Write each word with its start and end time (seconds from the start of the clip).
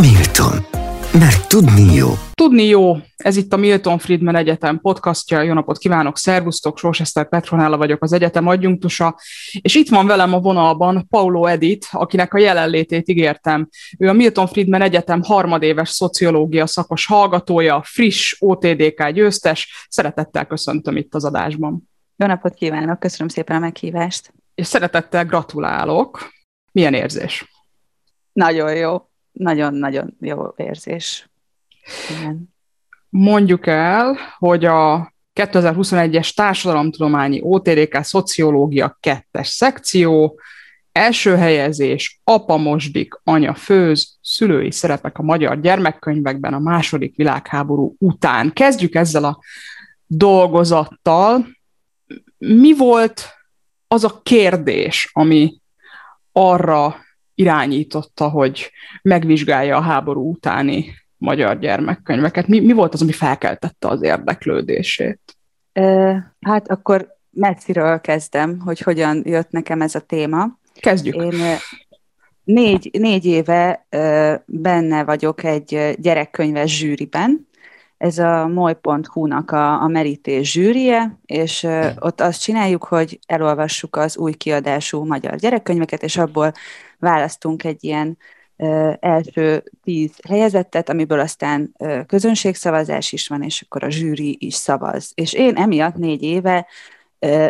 Milton. 0.00 0.66
Mert 1.12 1.48
tudni 1.48 1.94
jó. 1.94 2.08
Tudni 2.34 2.64
jó, 2.64 2.96
ez 3.16 3.36
itt 3.36 3.52
a 3.52 3.56
Milton 3.56 3.98
Friedman 3.98 4.36
Egyetem 4.36 4.80
podcastja. 4.80 5.42
Jó 5.42 5.52
napot 5.52 5.78
kívánok, 5.78 6.18
szervusztok, 6.18 6.78
Sós 6.78 7.00
Eszter 7.00 7.28
Petronála 7.28 7.76
vagyok, 7.76 8.02
az 8.02 8.12
egyetem 8.12 8.46
adjunktusa, 8.46 9.18
és 9.60 9.74
itt 9.74 9.88
van 9.88 10.06
velem 10.06 10.34
a 10.34 10.40
vonalban 10.40 11.06
Paulo 11.08 11.46
Edit, 11.46 11.88
akinek 11.90 12.34
a 12.34 12.38
jelenlétét 12.38 13.08
ígértem. 13.08 13.68
Ő 13.98 14.08
a 14.08 14.12
Milton 14.12 14.46
Friedman 14.46 14.82
Egyetem 14.82 15.22
harmadéves 15.22 15.88
szociológia 15.88 16.66
szakos 16.66 17.06
hallgatója, 17.06 17.82
friss 17.84 18.36
OTDK 18.38 19.08
győztes. 19.08 19.86
Szeretettel 19.88 20.46
köszöntöm 20.46 20.96
itt 20.96 21.14
az 21.14 21.24
adásban. 21.24 21.90
Jó 22.16 22.26
napot 22.26 22.54
kívánok, 22.54 22.98
köszönöm 22.98 23.28
szépen 23.28 23.56
a 23.56 23.58
meghívást. 23.58 24.32
És 24.54 24.66
szeretettel 24.66 25.24
gratulálok. 25.24 26.30
Milyen 26.72 26.94
érzés? 26.94 27.44
Nagyon 28.32 28.74
jó, 28.74 29.08
nagyon-nagyon 29.38 30.16
jó 30.20 30.54
érzés. 30.56 31.28
Igen. 32.18 32.54
Mondjuk 33.08 33.66
el, 33.66 34.16
hogy 34.38 34.64
a 34.64 35.12
2021-es 35.34 36.34
társadalomtudományi 36.34 37.40
OTDK 37.42 37.98
szociológia 38.02 38.96
kettes 39.00 39.48
szekció, 39.48 40.40
első 40.92 41.36
helyezés, 41.36 42.20
apa 42.24 42.56
mosdik, 42.56 43.20
anya 43.24 43.54
főz, 43.54 44.18
szülői 44.22 44.70
szerepek 44.70 45.18
a 45.18 45.22
magyar 45.22 45.60
gyermekkönyvekben 45.60 46.54
a 46.54 46.58
második 46.58 47.16
világháború 47.16 47.94
után. 47.98 48.52
Kezdjük 48.52 48.94
ezzel 48.94 49.24
a 49.24 49.38
dolgozattal. 50.06 51.46
Mi 52.38 52.76
volt 52.76 53.28
az 53.88 54.04
a 54.04 54.20
kérdés, 54.22 55.10
ami 55.12 55.60
arra 56.32 56.96
irányította, 57.36 58.28
hogy 58.28 58.70
megvizsgálja 59.02 59.76
a 59.76 59.80
háború 59.80 60.30
utáni 60.30 60.94
magyar 61.16 61.58
gyermekkönyveket? 61.58 62.46
Mi, 62.46 62.60
mi 62.60 62.72
volt 62.72 62.94
az, 62.94 63.02
ami 63.02 63.12
felkeltette 63.12 63.88
az 63.88 64.02
érdeklődését? 64.02 65.20
Hát 66.40 66.70
akkor 66.70 67.08
messziről 67.30 68.00
kezdem, 68.00 68.60
hogy 68.60 68.80
hogyan 68.80 69.22
jött 69.24 69.50
nekem 69.50 69.80
ez 69.80 69.94
a 69.94 70.00
téma. 70.00 70.58
Kezdjük. 70.80 71.14
Én 71.14 71.32
négy, 72.44 72.90
négy 72.92 73.24
éve 73.24 73.86
benne 74.46 75.04
vagyok 75.04 75.44
egy 75.44 75.96
gyerekkönyves 75.98 76.78
zsűriben, 76.78 77.46
ez 77.98 78.18
a 78.18 78.46
moly.hu-nak 78.46 79.50
a, 79.50 79.82
a 79.82 79.86
merítés 79.86 80.52
zsűrie, 80.52 81.18
és 81.26 81.66
ott 81.98 82.20
azt 82.20 82.42
csináljuk, 82.42 82.84
hogy 82.84 83.18
elolvassuk 83.26 83.96
az 83.96 84.16
új 84.16 84.32
kiadású 84.32 85.04
magyar 85.04 85.36
gyerekkönyveket, 85.36 86.02
és 86.02 86.16
abból 86.16 86.52
választunk 86.98 87.64
egy 87.64 87.84
ilyen 87.84 88.18
első 89.00 89.64
tíz 89.82 90.10
helyezettet, 90.28 90.88
amiből 90.88 91.20
aztán 91.20 91.74
közönségszavazás 92.06 93.12
is 93.12 93.28
van, 93.28 93.42
és 93.42 93.62
akkor 93.62 93.84
a 93.84 93.90
zsűri 93.90 94.36
is 94.40 94.54
szavaz. 94.54 95.12
És 95.14 95.32
én 95.32 95.56
emiatt 95.56 95.96
négy 95.96 96.22
éve 96.22 96.66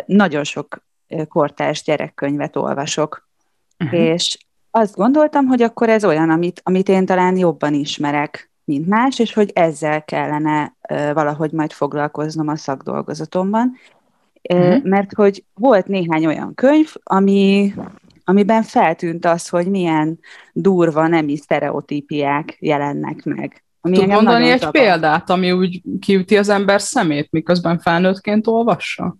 nagyon 0.05 0.43
sok 0.43 0.85
kortárs 1.27 1.83
gyerekkönyvet 1.83 2.55
olvasok, 2.55 3.27
uh-huh. 3.79 3.99
és 3.99 4.37
azt 4.71 4.95
gondoltam, 4.95 5.45
hogy 5.45 5.61
akkor 5.61 5.89
ez 5.89 6.05
olyan, 6.05 6.29
amit, 6.29 6.61
amit 6.63 6.89
én 6.89 7.05
talán 7.05 7.37
jobban 7.37 7.73
ismerek, 7.73 8.51
mint 8.63 8.87
más, 8.87 9.19
és 9.19 9.33
hogy 9.33 9.51
ezzel 9.53 10.03
kellene 10.03 10.75
valahogy 11.13 11.51
majd 11.51 11.71
foglalkoznom 11.71 12.47
a 12.47 12.55
szakdolgozatomban. 12.55 13.77
Uh-huh. 14.53 14.83
Mert 14.83 15.13
hogy 15.13 15.43
volt 15.53 15.87
néhány 15.87 16.25
olyan 16.25 16.53
könyv, 16.53 16.93
ami, 17.03 17.73
amiben 18.29 18.63
feltűnt 18.63 19.25
az, 19.25 19.47
hogy 19.47 19.67
milyen 19.69 20.19
durva 20.53 21.07
nemi 21.07 21.37
sztereotípiák 21.37 22.57
jelennek 22.59 23.23
meg. 23.23 23.63
Ami 23.81 23.97
Tud 23.97 24.07
mondani 24.07 24.49
egy 24.49 24.59
zavar. 24.59 24.73
példát, 24.73 25.29
ami 25.29 25.51
úgy 25.51 25.81
kiüti 25.99 26.37
az 26.37 26.49
ember 26.49 26.81
szemét, 26.81 27.31
miközben 27.31 27.79
felnőttként 27.79 28.47
olvassa? 28.47 29.17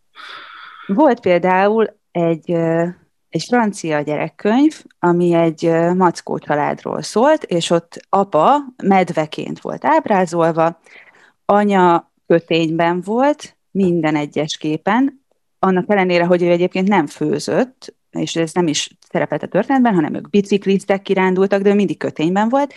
Volt 0.87 1.19
például 1.19 1.99
egy 2.11 2.57
egy 3.29 3.43
francia 3.43 4.01
gyerekkönyv, 4.01 4.83
ami 4.99 5.33
egy 5.33 5.69
mackó 5.95 6.37
családról 6.37 7.01
szólt, 7.01 7.43
és 7.43 7.69
ott 7.69 8.05
apa 8.09 8.57
medveként 8.83 9.59
volt 9.59 9.85
ábrázolva, 9.85 10.79
anya 11.45 12.11
kötényben 12.27 13.01
volt, 13.01 13.57
minden 13.71 14.15
egyes 14.15 14.57
képen, 14.57 15.25
annak 15.59 15.91
ellenére, 15.91 16.25
hogy 16.25 16.43
ő 16.43 16.49
egyébként 16.49 16.87
nem 16.87 17.07
főzött, 17.07 17.95
és 18.09 18.35
ez 18.35 18.53
nem 18.53 18.67
is 18.67 18.96
szerepelt 19.11 19.43
a 19.43 19.47
történetben, 19.47 19.93
hanem 19.93 20.13
ők 20.13 20.29
bicikliztek, 20.29 21.01
kirándultak, 21.01 21.61
de 21.61 21.69
ő 21.69 21.73
mindig 21.73 21.97
kötényben 21.97 22.49
volt. 22.49 22.73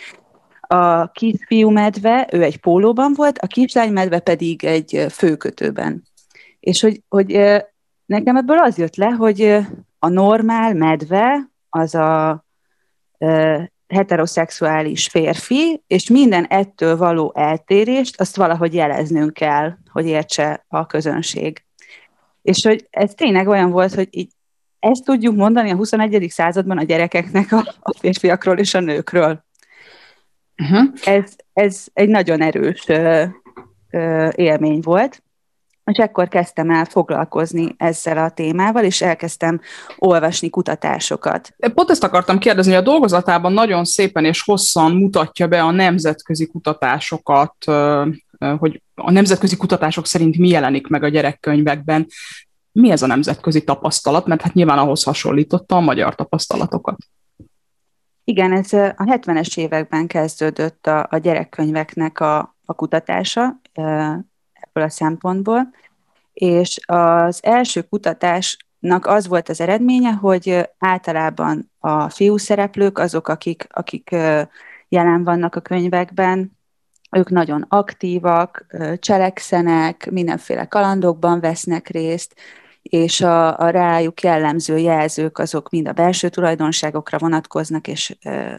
A 0.61 1.11
kisfiú 1.11 1.69
medve, 1.69 2.27
ő 2.31 2.43
egy 2.43 2.57
pólóban 2.57 3.13
volt, 3.15 3.37
a 3.37 3.47
kislány 3.47 3.91
medve 3.91 4.19
pedig 4.19 4.65
egy 4.65 5.05
főkötőben. 5.09 6.03
És 6.59 6.81
hogy, 6.81 7.01
hogy 7.09 7.27
nekem 8.05 8.35
ebből 8.35 8.57
az 8.57 8.77
jött 8.77 8.95
le, 8.95 9.09
hogy 9.09 9.57
a 9.99 10.09
normál 10.09 10.73
medve 10.73 11.49
az 11.69 11.95
a 11.95 12.45
heteroszexuális 13.87 15.07
férfi, 15.07 15.83
és 15.87 16.09
minden 16.09 16.45
ettől 16.45 16.97
való 16.97 17.33
eltérést 17.35 18.21
azt 18.21 18.35
valahogy 18.35 18.73
jeleznünk 18.73 19.33
kell, 19.33 19.77
hogy 19.91 20.05
értse 20.05 20.65
a 20.67 20.85
közönség. 20.85 21.63
És 22.41 22.63
hogy 22.63 22.87
ez 22.89 23.13
tényleg 23.13 23.47
olyan 23.47 23.71
volt, 23.71 23.93
hogy 23.93 24.07
így 24.11 24.31
ezt 24.81 25.03
tudjuk 25.03 25.35
mondani 25.35 25.71
a 25.71 25.75
21. 25.75 26.29
században 26.29 26.77
a 26.77 26.83
gyerekeknek 26.83 27.51
a, 27.51 27.75
a 27.79 27.97
férfiakról 27.99 28.57
és 28.57 28.73
a 28.73 28.79
nőkről. 28.79 29.43
Uh-huh. 30.57 30.93
Ez, 31.03 31.35
ez 31.53 31.85
egy 31.93 32.09
nagyon 32.09 32.41
erős 32.41 32.87
ö, 32.87 33.25
ö, 33.89 34.29
élmény 34.35 34.79
volt 34.79 35.23
és 35.91 35.97
ekkor 35.97 36.27
kezdtem 36.27 36.69
el 36.69 36.85
foglalkozni 36.85 37.75
ezzel 37.77 38.17
a 38.17 38.29
témával, 38.29 38.83
és 38.83 39.01
elkezdtem 39.01 39.61
olvasni 39.97 40.49
kutatásokat. 40.49 41.55
Pont 41.73 41.89
ezt 41.89 42.03
akartam 42.03 42.37
kérdezni, 42.37 42.73
hogy 42.73 42.81
a 42.81 42.89
dolgozatában 42.89 43.53
nagyon 43.53 43.85
szépen 43.85 44.25
és 44.25 44.41
hosszan 44.41 44.91
mutatja 44.91 45.47
be 45.47 45.61
a 45.61 45.71
nemzetközi 45.71 46.47
kutatásokat, 46.47 47.55
hogy 48.57 48.81
a 48.95 49.11
nemzetközi 49.11 49.57
kutatások 49.57 50.07
szerint 50.07 50.37
mi 50.37 50.47
jelenik 50.47 50.87
meg 50.87 51.03
a 51.03 51.07
gyerekkönyvekben. 51.07 52.07
Mi 52.71 52.91
ez 52.91 53.01
a 53.01 53.07
nemzetközi 53.07 53.63
tapasztalat? 53.63 54.25
Mert 54.25 54.41
hát 54.41 54.53
nyilván 54.53 54.77
ahhoz 54.77 55.03
hasonlította 55.03 55.75
a 55.75 55.79
magyar 55.79 56.15
tapasztalatokat. 56.15 56.97
Igen, 58.23 58.51
ez 58.51 58.73
a 58.73 58.93
70-es 58.95 59.57
években 59.57 60.07
kezdődött 60.07 60.87
a, 60.87 61.07
a 61.09 61.17
gyerekkönyveknek 61.17 62.19
a, 62.19 62.55
a 62.65 62.73
kutatása 62.73 63.59
ebből 64.53 64.83
a 64.83 64.89
szempontból, 64.89 65.69
és 66.33 66.79
az 66.85 67.39
első 67.43 67.81
kutatásnak 67.81 69.05
az 69.05 69.27
volt 69.27 69.49
az 69.49 69.61
eredménye, 69.61 70.11
hogy 70.11 70.69
általában 70.77 71.71
a 71.79 72.09
fiú 72.09 72.37
szereplők 72.37 72.97
azok, 72.97 73.27
akik, 73.27 73.67
akik 73.69 74.09
jelen 74.89 75.23
vannak 75.23 75.55
a 75.55 75.61
könyvekben, 75.61 76.59
ők 77.11 77.29
nagyon 77.29 77.65
aktívak, 77.67 78.65
cselekszenek, 78.99 80.09
mindenféle 80.11 80.65
kalandokban 80.65 81.39
vesznek 81.39 81.87
részt, 81.87 82.35
és 82.91 83.21
a, 83.21 83.59
a 83.59 83.69
rájuk 83.69 84.21
jellemző 84.21 84.77
jelzők 84.77 85.37
azok 85.37 85.69
mind 85.69 85.87
a 85.87 85.91
belső 85.91 86.29
tulajdonságokra 86.29 87.17
vonatkoznak, 87.17 87.87
és 87.87 88.17
ö, 88.25 88.53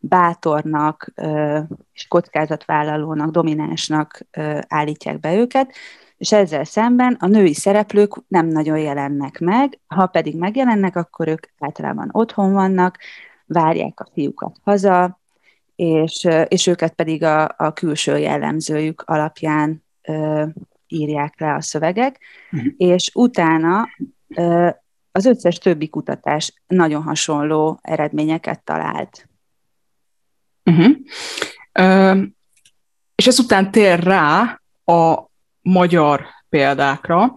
bátornak 0.00 1.12
ö, 1.14 1.58
és 1.92 2.08
kockázatvállalónak, 2.08 3.30
dominánsnak 3.30 4.26
ö, 4.30 4.58
állítják 4.68 5.20
be 5.20 5.34
őket, 5.34 5.72
és 6.16 6.32
ezzel 6.32 6.64
szemben 6.64 7.16
a 7.20 7.26
női 7.26 7.54
szereplők 7.54 8.14
nem 8.28 8.46
nagyon 8.46 8.78
jelennek 8.78 9.38
meg, 9.38 9.78
ha 9.86 10.06
pedig 10.06 10.36
megjelennek, 10.38 10.96
akkor 10.96 11.28
ők 11.28 11.46
általában 11.58 12.08
otthon 12.12 12.52
vannak, 12.52 12.98
várják 13.46 14.00
a 14.00 14.08
fiúkat 14.12 14.56
haza, 14.64 15.20
és, 15.76 16.28
és 16.48 16.66
őket 16.66 16.92
pedig 16.92 17.22
a, 17.22 17.54
a 17.56 17.72
külső 17.72 18.18
jellemzőjük 18.18 19.02
alapján 19.06 19.84
ö, 20.02 20.44
írják 20.92 21.40
le 21.40 21.54
a 21.54 21.60
szövegek, 21.60 22.20
uh-huh. 22.52 22.72
és 22.76 23.10
utána 23.14 23.88
az 25.12 25.24
összes 25.24 25.58
többi 25.58 25.88
kutatás 25.88 26.52
nagyon 26.66 27.02
hasonló 27.02 27.78
eredményeket 27.82 28.64
talált. 28.64 29.28
Uh-huh. 30.64 30.96
Ö, 31.72 32.22
és 33.14 33.26
ezután 33.26 33.70
tér 33.70 34.02
rá 34.02 34.60
a 34.84 35.30
magyar 35.60 36.26
példákra. 36.48 37.34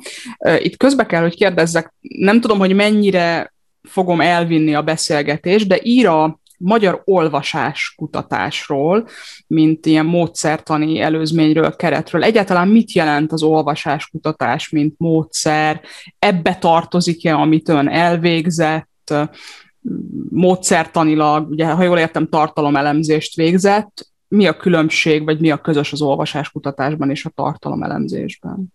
Itt 0.57 0.77
közbe 0.77 1.05
kell, 1.05 1.21
hogy 1.21 1.35
kérdezzek, 1.35 1.93
nem 2.01 2.41
tudom, 2.41 2.57
hogy 2.57 2.75
mennyire 2.75 3.53
fogom 3.81 4.21
elvinni 4.21 4.75
a 4.75 4.81
beszélgetést, 4.81 5.67
de 5.67 5.79
ír 5.83 6.07
a 6.07 6.39
magyar 6.65 7.01
olvasás 7.05 7.93
kutatásról, 7.97 9.07
mint 9.47 9.85
ilyen 9.85 10.05
módszertani 10.05 10.99
előzményről, 10.99 11.75
keretről. 11.75 12.23
Egyáltalán 12.23 12.67
mit 12.67 12.91
jelent 12.91 13.31
az 13.31 13.43
olvasás 13.43 14.07
kutatás, 14.07 14.69
mint 14.69 14.95
módszer? 14.97 15.81
Ebbe 16.19 16.55
tartozik-e, 16.55 17.35
amit 17.35 17.69
ön 17.69 17.89
elvégzett? 17.89 19.13
módszertanilag, 20.29 21.49
ugye, 21.49 21.65
ha 21.65 21.83
jól 21.83 21.97
értem, 21.97 22.27
tartalomelemzést 22.27 23.35
végzett. 23.35 24.07
Mi 24.27 24.47
a 24.47 24.57
különbség, 24.57 25.23
vagy 25.23 25.39
mi 25.39 25.51
a 25.51 25.57
közös 25.57 25.91
az 25.91 26.01
olvasáskutatásban 26.01 27.09
és 27.09 27.25
a 27.25 27.29
tartalomelemzésben? 27.29 28.73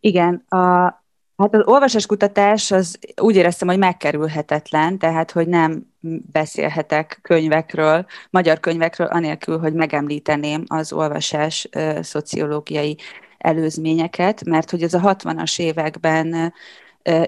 Igen, 0.00 0.44
a, 0.48 1.03
hát 1.36 1.54
az 1.54 1.62
olvasáskutatás 1.64 2.70
az 2.70 2.98
úgy 3.20 3.36
éreztem, 3.36 3.68
hogy 3.68 3.78
megkerülhetetlen, 3.78 4.98
tehát 4.98 5.30
hogy 5.30 5.48
nem 5.48 5.92
beszélhetek 6.32 7.18
könyvekről, 7.22 8.06
magyar 8.30 8.60
könyvekről, 8.60 9.06
anélkül, 9.06 9.58
hogy 9.58 9.72
megemlíteném 9.72 10.64
az 10.66 10.92
olvasás 10.92 11.68
ö, 11.72 11.98
szociológiai 12.02 12.96
előzményeket, 13.38 14.44
mert 14.44 14.70
hogy 14.70 14.82
az 14.82 14.94
a 14.94 15.00
60-as 15.00 15.60
években 15.60 16.52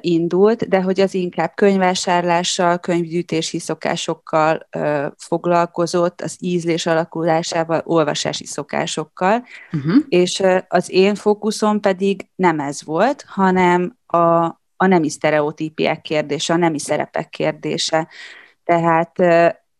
indult, 0.00 0.68
de 0.68 0.82
hogy 0.82 1.00
az 1.00 1.14
inkább 1.14 1.52
könyvásárlással, 1.54 2.78
könyvgyűjtési 2.78 3.58
szokásokkal 3.58 4.68
foglalkozott, 5.16 6.20
az 6.20 6.36
ízlés 6.40 6.86
alakulásával, 6.86 7.82
olvasási 7.84 8.46
szokásokkal, 8.46 9.44
uh-huh. 9.72 9.96
és 10.08 10.42
az 10.68 10.90
én 10.90 11.14
fókuszom 11.14 11.80
pedig 11.80 12.26
nem 12.34 12.60
ez 12.60 12.84
volt, 12.84 13.24
hanem 13.26 13.95
a, 14.06 14.44
a 14.76 14.86
nemi 14.86 15.10
sztereotípiák 15.10 16.00
kérdése, 16.00 16.52
a 16.52 16.56
nemi 16.56 16.78
szerepek 16.78 17.28
kérdése. 17.28 18.08
Tehát 18.64 19.18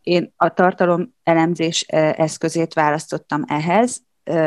én 0.03 0.33
a 0.37 0.49
tartalom 0.49 1.15
elemzés 1.23 1.83
eszközét 1.89 2.75
választottam 2.75 3.43
ehhez, 3.47 4.05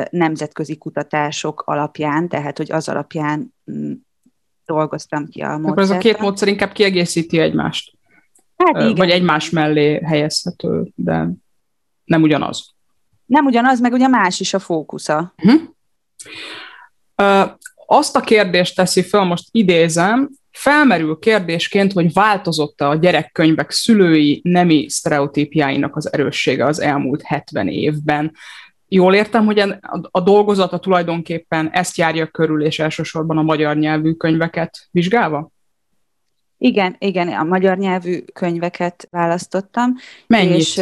nemzetközi 0.10 0.78
kutatások 0.78 1.62
alapján, 1.66 2.28
tehát 2.28 2.58
hogy 2.58 2.72
az 2.72 2.90
alapján 2.90 3.56
dolgoztam 4.66 5.28
ki 5.28 5.42
a 5.42 5.48
módszert. 5.48 5.72
Akkor 5.72 5.84
ez 5.84 5.90
a 5.90 5.98
két 5.98 6.20
módszer 6.20 6.48
inkább 6.48 6.72
kiegészíti 6.72 7.40
egymást. 7.40 7.98
Hát 8.58 8.82
igen. 8.82 8.96
Vagy 8.96 9.10
egymás 9.10 9.50
mellé 9.50 10.04
helyezhető, 10.04 10.92
de 10.96 11.28
nem 12.04 12.22
ugyanaz. 12.22 12.74
Nem 13.25 13.46
ugyanaz, 13.46 13.80
meg 13.80 13.94
ugye 13.94 14.08
más 14.08 14.40
is 14.40 14.54
a 14.54 14.60
fókusza. 14.60 15.34
Uh-huh. 15.44 15.62
Azt 17.91 18.15
a 18.15 18.19
kérdést 18.19 18.75
teszi 18.75 19.01
fel, 19.01 19.24
most 19.24 19.47
idézem, 19.51 20.30
felmerül 20.51 21.19
kérdésként, 21.19 21.94
hogy 21.94 22.13
változott-e 22.13 22.88
a 22.88 22.95
gyerekkönyvek 22.95 23.71
szülői 23.71 24.41
nemi 24.44 24.89
sztereotípiáinak 24.89 25.95
az 25.95 26.13
erőssége 26.13 26.65
az 26.65 26.80
elmúlt 26.80 27.21
70 27.21 27.68
évben. 27.68 28.36
Jól 28.88 29.15
értem, 29.15 29.45
hogy 29.45 29.59
a 30.12 30.21
dolgozata 30.21 30.80
tulajdonképpen 30.80 31.69
ezt 31.71 31.97
járja 31.97 32.27
körül, 32.27 32.63
és 32.63 32.80
elsősorban 32.80 33.38
a 33.38 33.41
magyar 33.41 33.77
nyelvű 33.77 34.13
könyveket 34.13 34.88
vizsgálva? 34.91 35.51
Igen, 36.57 36.95
igen, 37.00 37.27
a 37.27 37.44
magyar 37.44 37.77
nyelvű 37.77 38.19
könyveket 38.33 39.07
választottam. 39.12 39.95
Mennyit? 40.27 40.56
És 40.56 40.81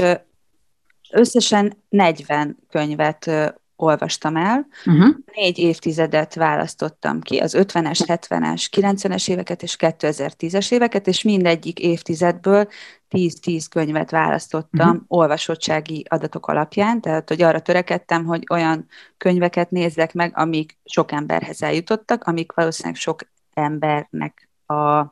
összesen 1.11 1.83
40 1.89 2.57
könyvet 2.69 3.31
olvastam 3.77 4.35
el. 4.35 4.67
Uh-huh. 4.85 5.15
Négy 5.33 5.57
évtizedet 5.57 6.33
választottam 6.35 7.21
ki, 7.21 7.37
az 7.37 7.55
50-es, 7.57 7.99
70-es, 8.05 8.67
90-es 8.71 9.29
éveket 9.29 9.63
és 9.63 9.75
2010-es 9.79 10.71
éveket, 10.71 11.07
és 11.07 11.21
mindegyik 11.21 11.79
évtizedből 11.79 12.67
10-10 13.09 13.65
könyvet 13.69 14.11
választottam 14.11 14.89
uh-huh. 14.89 15.03
olvasottsági 15.07 16.05
adatok 16.09 16.47
alapján, 16.47 17.01
tehát 17.01 17.29
hogy 17.29 17.41
arra 17.41 17.59
törekedtem, 17.59 18.25
hogy 18.25 18.43
olyan 18.49 18.85
könyveket 19.17 19.71
nézzek 19.71 20.13
meg, 20.13 20.31
amik 20.35 20.77
sok 20.85 21.11
emberhez 21.11 21.61
eljutottak, 21.61 22.23
amik 22.23 22.51
valószínűleg 22.51 22.97
sok 22.97 23.21
embernek 23.53 24.49
a, 24.65 24.73
az 24.73 25.07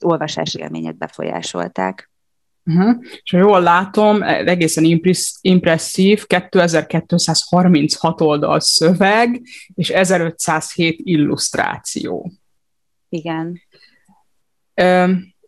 olvasás 0.00 0.54
élményét 0.54 0.96
befolyásolták. 0.96 2.12
Uh-huh. 2.66 2.96
És 3.22 3.30
ha 3.30 3.38
jól 3.38 3.60
látom, 3.60 4.22
egészen 4.22 5.02
impresszív, 5.40 6.26
2236 6.26 8.20
oldal 8.20 8.60
szöveg, 8.60 9.42
és 9.74 9.88
1507 9.88 11.00
illusztráció. 11.02 12.32
Igen. 13.08 13.60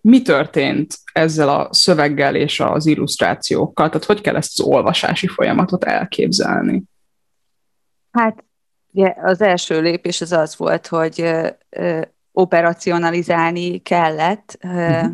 Mi 0.00 0.22
történt 0.22 0.98
ezzel 1.12 1.48
a 1.48 1.68
szöveggel 1.72 2.34
és 2.34 2.60
az 2.60 2.86
illusztrációkkal? 2.86 3.88
Tehát 3.88 4.06
hogy 4.06 4.20
kell 4.20 4.36
ezt 4.36 4.60
az 4.60 4.66
olvasási 4.66 5.26
folyamatot 5.26 5.84
elképzelni? 5.84 6.82
Hát 8.10 8.44
ugye, 8.92 9.14
az 9.22 9.40
első 9.40 9.80
lépés 9.80 10.20
az 10.20 10.32
az 10.32 10.56
volt, 10.56 10.86
hogy 10.86 11.30
operacionalizálni 12.32 13.78
kellett 13.78 14.58
uh-huh 14.62 15.10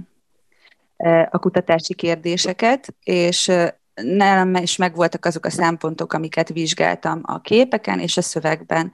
a 1.31 1.39
kutatási 1.39 1.95
kérdéseket, 1.95 2.95
és 3.03 3.53
nem 3.95 4.55
is 4.55 4.77
megvoltak 4.77 5.25
azok 5.25 5.45
a 5.45 5.51
szempontok, 5.51 6.13
amiket 6.13 6.49
vizsgáltam 6.49 7.21
a 7.23 7.41
képeken 7.41 7.99
és 7.99 8.17
a 8.17 8.23
szövegben. 8.23 8.93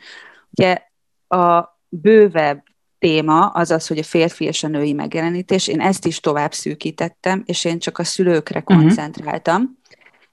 Ugye 0.50 0.82
a 1.28 1.78
bővebb 1.88 2.62
téma 2.98 3.46
az 3.46 3.70
az, 3.70 3.86
hogy 3.86 3.98
a 3.98 4.02
férfi 4.02 4.44
és 4.44 4.62
a 4.62 4.68
női 4.68 4.92
megjelenítés. 4.92 5.68
Én 5.68 5.80
ezt 5.80 6.06
is 6.06 6.20
tovább 6.20 6.52
szűkítettem, 6.52 7.42
és 7.46 7.64
én 7.64 7.78
csak 7.78 7.98
a 7.98 8.04
szülőkre 8.04 8.62
mhm. 8.64 8.78
koncentráltam. 8.78 9.62
Uh-huh. 9.62 9.76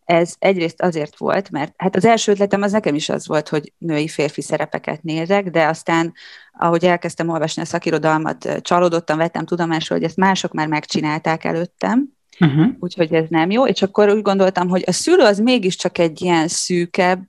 Ez 0.05 0.35
egyrészt 0.39 0.81
azért 0.81 1.17
volt, 1.17 1.51
mert 1.51 1.73
hát 1.77 1.95
az 1.95 2.05
első 2.05 2.31
ötletem 2.31 2.61
az 2.61 2.71
nekem 2.71 2.95
is 2.95 3.09
az 3.09 3.27
volt, 3.27 3.49
hogy 3.49 3.73
női-férfi 3.77 4.41
szerepeket 4.41 5.03
nézek, 5.03 5.49
de 5.49 5.67
aztán, 5.67 6.13
ahogy 6.51 6.85
elkezdtem 6.85 7.29
olvasni 7.29 7.61
a 7.61 7.65
szakirodalmat, 7.65 8.61
csalódottan 8.61 9.17
vettem 9.17 9.45
tudomásról, 9.45 9.97
hogy 9.97 10.07
ezt 10.07 10.17
mások 10.17 10.53
már 10.53 10.67
megcsinálták 10.67 11.43
előttem, 11.43 12.09
uh-huh. 12.39 12.65
úgyhogy 12.79 13.13
ez 13.13 13.25
nem 13.29 13.51
jó, 13.51 13.67
és 13.67 13.81
akkor 13.81 14.09
úgy 14.09 14.21
gondoltam, 14.21 14.69
hogy 14.69 14.83
a 14.85 14.91
szülő 14.91 15.23
az 15.23 15.39
mégiscsak 15.39 15.97
egy 15.97 16.21
ilyen 16.21 16.47
szűkebb 16.47 17.25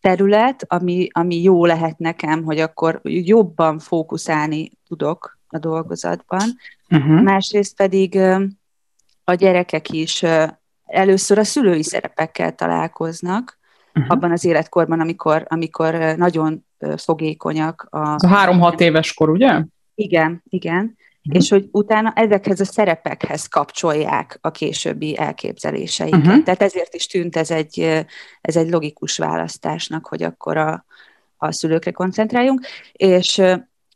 terület, 0.00 0.64
ami, 0.66 1.08
ami 1.12 1.42
jó 1.42 1.64
lehet 1.64 1.98
nekem, 1.98 2.44
hogy 2.44 2.58
akkor 2.58 3.00
jobban 3.02 3.78
fókuszálni 3.78 4.70
tudok 4.88 5.38
a 5.48 5.58
dolgozatban. 5.58 6.56
Uh-huh. 6.90 7.22
Másrészt 7.22 7.76
pedig 7.76 8.18
a 9.24 9.34
gyerekek 9.34 9.90
is 9.90 10.24
először 10.90 11.38
a 11.38 11.44
szülői 11.44 11.82
szerepekkel 11.82 12.54
találkoznak, 12.54 13.58
uh-huh. 13.94 14.12
abban 14.12 14.30
az 14.30 14.44
életkorban, 14.44 15.00
amikor, 15.00 15.46
amikor 15.48 15.94
nagyon 16.16 16.66
fogékonyak. 16.96 17.86
A, 17.90 18.14
a 18.14 18.26
három-hat 18.26 18.80
éves 18.80 19.14
kor, 19.14 19.30
ugye? 19.30 19.62
Igen, 19.94 20.42
igen. 20.48 20.96
Uh-huh. 21.22 21.42
És 21.42 21.50
hogy 21.50 21.68
utána 21.70 22.12
ezekhez 22.16 22.60
a 22.60 22.64
szerepekhez 22.64 23.46
kapcsolják 23.46 24.38
a 24.40 24.50
későbbi 24.50 25.18
elképzeléseiket. 25.18 26.26
Uh-huh. 26.26 26.42
Tehát 26.42 26.62
ezért 26.62 26.94
is 26.94 27.06
tűnt 27.06 27.36
ez 27.36 27.50
egy, 27.50 28.04
ez 28.40 28.56
egy 28.56 28.70
logikus 28.70 29.18
választásnak, 29.18 30.06
hogy 30.06 30.22
akkor 30.22 30.56
a, 30.56 30.84
a 31.36 31.52
szülőkre 31.52 31.90
koncentráljunk. 31.90 32.66
És 32.92 33.42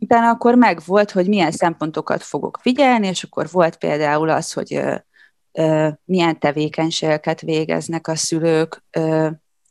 utána 0.00 0.28
akkor 0.28 0.54
megvolt, 0.54 1.11
hogy 1.11 1.28
milyen 1.28 1.50
szempontokat 1.50 2.23
fogok 2.23 2.59
figyelni, 2.62 3.07
és 3.07 3.23
akkor 3.23 3.47
volt 3.50 3.76
például 3.76 4.28
az, 4.28 4.52
hogy 4.52 4.80
milyen 6.04 6.38
tevékenységeket 6.38 7.40
végeznek 7.40 8.08
a 8.08 8.16
szülők, 8.16 8.82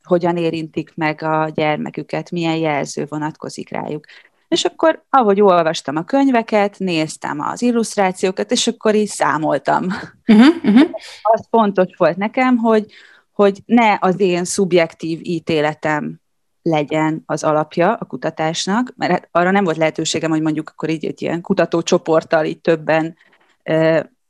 hogyan 0.03 0.37
érintik 0.37 0.91
meg 0.95 1.21
a 1.21 1.49
gyermeküket, 1.53 2.31
milyen 2.31 2.55
jelző 2.55 3.05
vonatkozik 3.09 3.69
rájuk. 3.69 4.05
És 4.47 4.65
akkor, 4.65 5.03
ahogy 5.09 5.41
olvastam 5.41 5.95
a 5.95 6.03
könyveket, 6.03 6.79
néztem 6.79 7.39
az 7.39 7.61
illusztrációkat, 7.61 8.51
és 8.51 8.67
akkor 8.67 8.95
így 8.95 9.07
számoltam. 9.07 9.85
Uh-huh, 10.27 10.55
uh-huh. 10.63 10.89
Az 11.21 11.47
fontos 11.49 11.95
volt 11.97 12.17
nekem, 12.17 12.57
hogy, 12.57 12.85
hogy 13.31 13.61
ne 13.65 13.97
az 13.99 14.19
én 14.19 14.43
szubjektív 14.43 15.19
ítéletem 15.21 16.21
legyen 16.61 17.23
az 17.25 17.43
alapja 17.43 17.93
a 17.93 18.05
kutatásnak, 18.05 18.93
mert 18.95 19.11
hát 19.11 19.27
arra 19.31 19.51
nem 19.51 19.63
volt 19.63 19.77
lehetőségem, 19.77 20.29
hogy 20.29 20.41
mondjuk 20.41 20.69
akkor 20.69 20.89
így 20.89 21.05
egy 21.05 21.21
ilyen 21.21 21.41
kutatócsoporttal 21.41 22.45
így 22.45 22.61
többen 22.61 23.15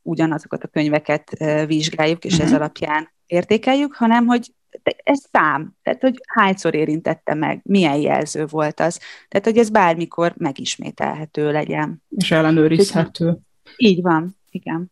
ugyanazokat 0.03 0.63
a 0.63 0.67
könyveket 0.67 1.37
vizsgáljuk, 1.67 2.25
és 2.25 2.39
ez 2.39 2.49
mhm. 2.49 2.55
alapján 2.55 3.11
értékeljük, 3.25 3.93
hanem 3.93 4.25
hogy 4.25 4.53
ez 5.03 5.19
szám, 5.31 5.75
tehát 5.81 6.01
hogy 6.01 6.21
hányszor 6.27 6.75
érintette 6.75 7.33
meg, 7.33 7.59
milyen 7.63 7.95
jelző 7.95 8.45
volt 8.45 8.79
az, 8.79 8.99
tehát 9.27 9.45
hogy 9.45 9.57
ez 9.57 9.69
bármikor 9.69 10.33
megismételhető 10.37 11.51
legyen. 11.51 12.03
És 12.09 12.31
ellenőrizhető. 12.31 13.37
Így 13.77 14.01
van, 14.01 14.37
igen. 14.49 14.91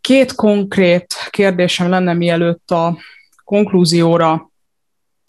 Két 0.00 0.34
konkrét 0.34 1.14
kérdésem 1.30 1.88
lenne, 1.88 2.12
mielőtt 2.12 2.70
a 2.70 2.98
konklúzióra 3.44 4.50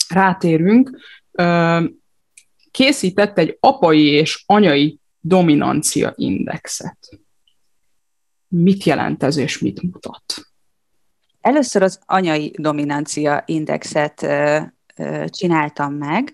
rátérünk. 0.10 0.98
Készített 2.72 3.38
egy 3.38 3.58
apai 3.60 4.06
és 4.06 4.44
anyai 4.46 5.00
dominancia 5.20 6.14
indexet. 6.16 6.98
Mit 8.48 8.84
jelent 8.84 9.24
ez, 9.24 9.38
és 9.38 9.60
mit 9.60 9.82
mutat? 9.82 10.34
Először 11.42 11.82
az 11.82 12.00
anyai 12.06 12.56
dominancia 12.58 13.44
indexet 13.46 14.28
csináltam 15.26 15.94
meg, 15.94 16.34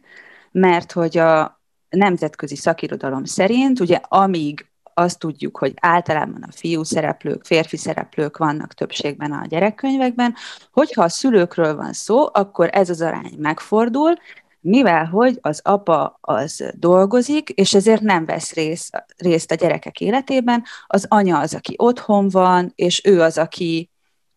mert 0.52 0.92
hogy 0.92 1.18
a 1.18 1.62
nemzetközi 1.90 2.56
szakirodalom 2.56 3.24
szerint, 3.24 3.80
ugye 3.80 4.00
amíg 4.08 4.72
azt 4.94 5.20
tudjuk, 5.20 5.58
hogy 5.58 5.74
általában 5.82 6.44
a 6.44 6.52
fiú 6.52 6.84
szereplők, 6.84 7.46
férfi 7.46 7.78
szereplők 7.78 8.38
vannak 8.38 8.74
többségben 8.74 9.32
a 9.32 9.46
gyerekkönyvekben. 9.46 10.36
Hogyha 10.72 11.04
a 11.04 11.10
szülőkről 11.10 11.76
van 11.76 11.94
szó, 11.94 12.30
akkor 12.34 12.70
ez 12.72 12.90
az 12.90 13.02
arány 13.02 13.36
megfordul, 13.38 14.18
mivel 14.64 15.06
hogy 15.06 15.38
az 15.42 15.60
apa 15.64 16.18
az 16.22 16.72
dolgozik, 16.76 17.50
és 17.50 17.74
ezért 17.74 18.02
nem 18.02 18.26
vesz 18.26 18.54
részt, 18.54 19.06
részt 19.18 19.52
a 19.52 19.56
gyerekek 19.56 20.00
életében, 20.00 20.64
az 20.88 21.06
anya 21.10 21.40
az, 21.40 21.54
aki 21.54 21.74
otthon 21.78 22.30
van, 22.30 22.72
és 22.76 23.06
ő 23.06 23.22
az, 23.22 23.38
aki, 23.38 23.90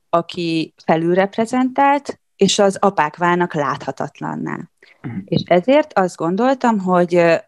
aki 0.09 0.75
felülreprezentált, 0.85 2.21
és 2.37 2.59
az 2.59 2.77
apák 2.81 3.17
válnak 3.17 3.55
láthatatlanná. 3.55 4.59
Uh-huh. 5.03 5.21
És 5.25 5.43
ezért 5.45 5.99
azt 5.99 6.17
gondoltam, 6.17 6.79
hogy 6.79 7.41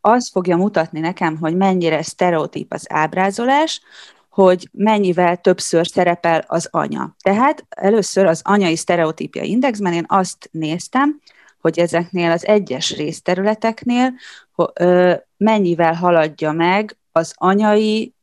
az 0.00 0.30
fogja 0.32 0.56
mutatni 0.56 1.00
nekem, 1.00 1.36
hogy 1.36 1.56
mennyire 1.56 2.02
sztereotíp 2.02 2.72
az 2.72 2.86
ábrázolás, 2.88 3.80
hogy 4.28 4.68
mennyivel 4.72 5.36
többször 5.36 5.86
szerepel 5.86 6.44
az 6.46 6.68
anya. 6.70 7.16
Tehát 7.22 7.66
először 7.68 8.26
az 8.26 8.40
anyai 8.44 8.76
sztereotípia 8.76 9.42
indexben 9.42 9.92
én 9.92 10.04
azt 10.08 10.48
néztem, 10.52 11.20
hogy 11.62 11.78
ezeknél 11.78 12.30
az 12.30 12.46
egyes 12.46 12.96
részterületeknél 12.96 14.12
mennyivel 15.36 15.94
haladja 15.94 16.52
meg 16.52 16.96
az 17.12 17.32
anyai 17.36 18.14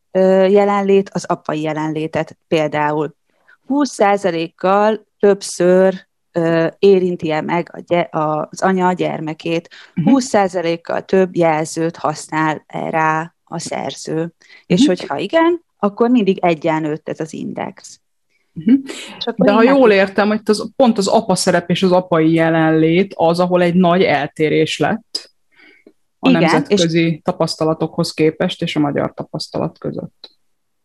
jelenlét 0.49 1.09
az 1.09 1.25
apai 1.25 1.61
jelenlétet 1.61 2.37
például. 2.47 3.15
20%-kal 3.67 5.05
többször 5.19 6.07
érinti 6.79 7.31
-e 7.31 7.41
meg 7.41 7.69
a 7.73 7.79
gy- 7.79 8.07
az 8.09 8.61
anya 8.61 8.87
a 8.87 8.93
gyermekét, 8.93 9.69
20%-kal 9.95 10.97
mhm. 10.97 11.05
több 11.05 11.35
jelzőt 11.35 11.97
használ 11.97 12.65
rá 12.67 13.33
a 13.43 13.59
szerző. 13.59 14.33
És 14.65 14.85
hogyha 14.85 15.17
igen, 15.17 15.63
akkor 15.77 16.09
mindig 16.09 16.37
egyenlőtt 16.37 17.09
ez 17.09 17.19
az 17.19 17.33
index. 17.33 17.99
Uh-huh. 18.53 18.79
De 19.35 19.51
ha 19.51 19.63
jól 19.63 19.91
értem, 19.91 20.27
hogy 20.27 20.41
az, 20.45 20.71
pont 20.75 20.97
az 20.97 21.07
apa 21.07 21.35
szerep 21.35 21.69
és 21.69 21.83
az 21.83 21.91
apai 21.91 22.33
jelenlét 22.33 23.13
az, 23.15 23.39
ahol 23.39 23.61
egy 23.61 23.75
nagy 23.75 24.03
eltérés 24.03 24.77
lett 24.77 25.31
a 26.19 26.29
Igen, 26.29 26.41
nemzetközi 26.41 26.99
és... 26.99 27.19
tapasztalatokhoz 27.23 28.13
képest 28.13 28.61
és 28.61 28.75
a 28.75 28.79
magyar 28.79 29.13
tapasztalat 29.13 29.77
között. 29.77 30.37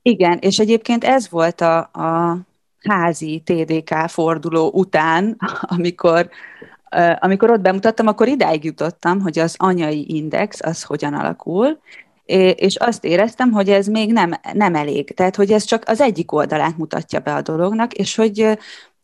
Igen, 0.02 0.38
és 0.38 0.58
egyébként 0.58 1.04
ez 1.04 1.30
volt 1.30 1.60
a, 1.60 1.78
a 1.78 2.38
házi 2.78 3.42
TDK 3.44 3.94
forduló 4.08 4.70
után, 4.74 5.36
amikor, 5.76 6.28
amikor 7.18 7.50
ott 7.50 7.60
bemutattam, 7.60 8.06
akkor 8.06 8.28
idáig 8.28 8.64
jutottam, 8.64 9.20
hogy 9.20 9.38
az 9.38 9.54
anyai 9.58 10.16
index 10.16 10.60
az 10.62 10.82
hogyan 10.82 11.14
alakul, 11.14 11.78
és 12.54 12.76
azt 12.76 13.04
éreztem, 13.04 13.50
hogy 13.50 13.68
ez 13.68 13.86
még 13.86 14.12
nem, 14.12 14.34
nem 14.52 14.74
elég. 14.74 15.14
Tehát, 15.14 15.36
hogy 15.36 15.52
ez 15.52 15.64
csak 15.64 15.82
az 15.86 16.00
egyik 16.00 16.32
oldalát 16.32 16.76
mutatja 16.76 17.20
be 17.20 17.34
a 17.34 17.42
dolognak, 17.42 17.92
és 17.92 18.14
hogy, 18.14 18.58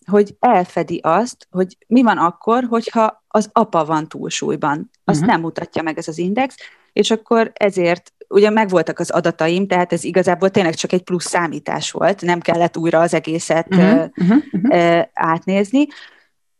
hogy 0.07 0.37
elfedi 0.39 1.01
azt, 1.03 1.47
hogy 1.51 1.77
mi 1.87 2.03
van 2.03 2.19
akkor, 2.19 2.65
hogyha 2.69 3.25
az 3.29 3.49
apa 3.53 3.85
van 3.85 4.09
túlsúlyban. 4.09 4.91
Azt 5.05 5.19
uh-huh. 5.19 5.33
nem 5.33 5.41
mutatja 5.41 5.83
meg 5.83 5.99
ez 5.99 6.09
az 6.09 6.19
index, 6.19 6.55
és 6.93 7.11
akkor 7.11 7.51
ezért 7.55 8.13
ugye 8.29 8.51
megvoltak 8.51 8.99
az 8.99 9.11
adataim, 9.11 9.67
tehát 9.67 9.93
ez 9.93 10.05
igazából 10.05 10.51
tényleg 10.51 10.75
csak 10.75 10.93
egy 10.93 11.03
plusz 11.03 11.27
számítás 11.27 11.91
volt, 11.91 12.21
nem 12.21 12.41
kellett 12.41 12.77
újra 12.77 13.01
az 13.01 13.15
egészet 13.15 13.67
uh-huh, 13.75 14.11
uh-huh, 14.17 14.43
uh-huh. 14.53 15.05
átnézni, 15.13 15.87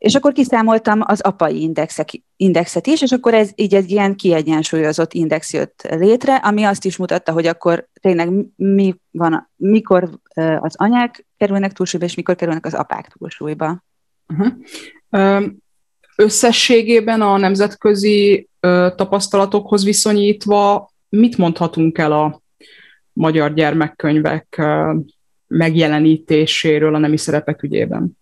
és 0.01 0.15
akkor 0.15 0.33
kiszámoltam 0.33 1.01
az 1.05 1.21
apai 1.21 1.63
indexek, 1.63 2.09
indexet 2.37 2.87
is, 2.87 3.03
és 3.03 3.13
akkor 3.13 3.35
ez 3.35 3.51
így 3.55 3.75
egy 3.75 3.91
ilyen 3.91 4.17
kiegyensúlyozott 4.17 5.13
index 5.13 5.53
jött 5.53 5.89
létre, 5.91 6.35
ami 6.35 6.63
azt 6.63 6.85
is 6.85 6.97
mutatta, 6.97 7.33
hogy 7.33 7.47
akkor 7.47 7.89
tényleg 8.01 8.31
mi 8.57 8.95
van, 9.11 9.51
mikor 9.57 10.11
az 10.61 10.75
anyák 10.77 11.27
kerülnek 11.37 11.73
túlsúlyba, 11.73 12.07
és 12.07 12.15
mikor 12.15 12.37
kerülnek 12.37 12.67
az 12.67 12.75
apák 12.75 13.09
túlsúlyba. 13.09 13.85
Uh-huh. 14.29 15.43
Összességében 16.17 17.21
a 17.21 17.37
nemzetközi 17.37 18.49
tapasztalatokhoz 18.97 19.85
viszonyítva 19.85 20.91
mit 21.09 21.39
mondhatunk 21.39 21.99
el 21.99 22.13
a 22.13 22.43
magyar 23.13 23.55
gyermekkönyvek 23.55 24.63
megjelenítéséről 25.47 26.95
a 26.95 26.99
nemi 26.99 27.17
szerepek 27.17 27.63
ügyében? 27.63 28.19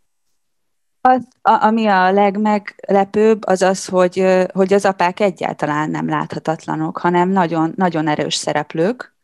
Az, 1.09 1.29
a, 1.43 1.65
ami 1.65 1.87
a 1.87 2.13
legmeglepőbb, 2.13 3.47
az 3.47 3.63
az, 3.63 3.87
hogy, 3.87 4.47
hogy 4.53 4.73
az 4.73 4.85
apák 4.85 5.21
egyáltalán 5.21 5.91
nem 5.91 6.09
láthatatlanok, 6.09 6.99
hanem 6.99 7.29
nagyon, 7.29 7.73
nagyon 7.77 8.09
erős 8.09 8.35
szereplők. 8.35 9.15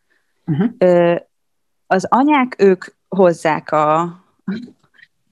Uh-huh. 0.47 1.17
Az 1.87 2.07
anyák, 2.09 2.55
ők 2.59 2.85
hozzák 3.09 3.71
a, 3.71 4.03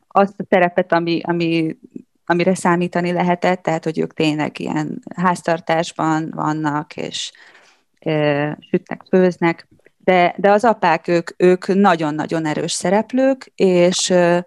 azt 0.08 0.40
a 0.40 0.44
szerepet, 0.48 0.92
ami, 0.92 1.20
ami, 1.24 1.76
amire 2.26 2.54
számítani 2.54 3.12
lehetett, 3.12 3.62
tehát 3.62 3.84
hogy 3.84 3.98
ők 3.98 4.14
tényleg 4.14 4.60
ilyen 4.60 5.02
háztartásban 5.16 6.30
vannak, 6.34 6.96
és 6.96 7.32
e, 7.98 8.58
sütnek, 8.70 9.02
főznek, 9.08 9.68
de, 10.04 10.34
de 10.36 10.50
az 10.50 10.64
apák, 10.64 11.08
ők, 11.08 11.30
ők 11.36 11.66
nagyon-nagyon 11.66 12.46
erős 12.46 12.72
szereplők, 12.72 13.52
és 13.54 14.10
e, 14.10 14.46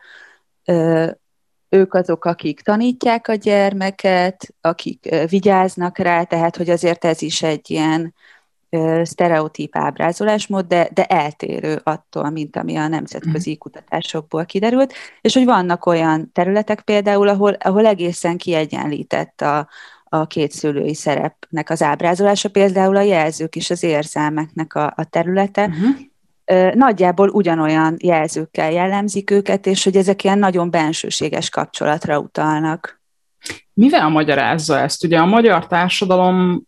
ők 1.75 1.93
azok, 1.93 2.25
akik 2.25 2.61
tanítják 2.61 3.27
a 3.27 3.33
gyermeket, 3.33 4.53
akik 4.61 5.09
vigyáznak 5.29 5.97
rá, 5.97 6.23
tehát 6.23 6.55
hogy 6.55 6.69
azért 6.69 7.05
ez 7.05 7.21
is 7.21 7.43
egy 7.43 7.71
ilyen 7.71 8.13
sztereotíp 9.03 9.77
ábrázolásmód, 9.77 10.65
de, 10.65 10.89
de 10.93 11.05
eltérő 11.05 11.79
attól, 11.83 12.29
mint 12.29 12.55
ami 12.55 12.75
a 12.75 12.87
nemzetközi 12.87 13.49
mhm. 13.49 13.59
kutatásokból 13.59 14.45
kiderült, 14.45 14.93
és 15.21 15.33
hogy 15.33 15.45
vannak 15.45 15.85
olyan 15.85 16.31
területek 16.31 16.81
például, 16.81 17.27
ahol, 17.27 17.53
ahol 17.53 17.85
egészen 17.85 18.37
kiegyenlített 18.37 19.41
a, 19.41 19.67
a 20.03 20.27
két 20.27 20.51
szülői 20.51 20.93
szerepnek 20.93 21.69
az 21.69 21.81
ábrázolása, 21.81 22.49
például 22.49 22.95
a 22.95 23.01
jelzők 23.01 23.55
és 23.55 23.69
az 23.69 23.83
érzelmeknek 23.83 24.75
a, 24.75 24.93
a 24.95 25.03
területe, 25.03 25.65
uh-huh 25.65 25.95
nagyjából 26.73 27.29
ugyanolyan 27.29 27.95
jelzőkkel 27.99 28.71
jellemzik 28.71 29.31
őket, 29.31 29.65
és 29.65 29.83
hogy 29.83 29.95
ezek 29.95 30.23
ilyen 30.23 30.39
nagyon 30.39 30.69
bensőséges 30.69 31.49
kapcsolatra 31.49 32.19
utalnak. 32.19 33.01
Mivel 33.73 34.09
magyarázza 34.09 34.79
ezt? 34.79 35.03
Ugye 35.03 35.17
a 35.17 35.25
magyar 35.25 35.67
társadalom 35.67 36.63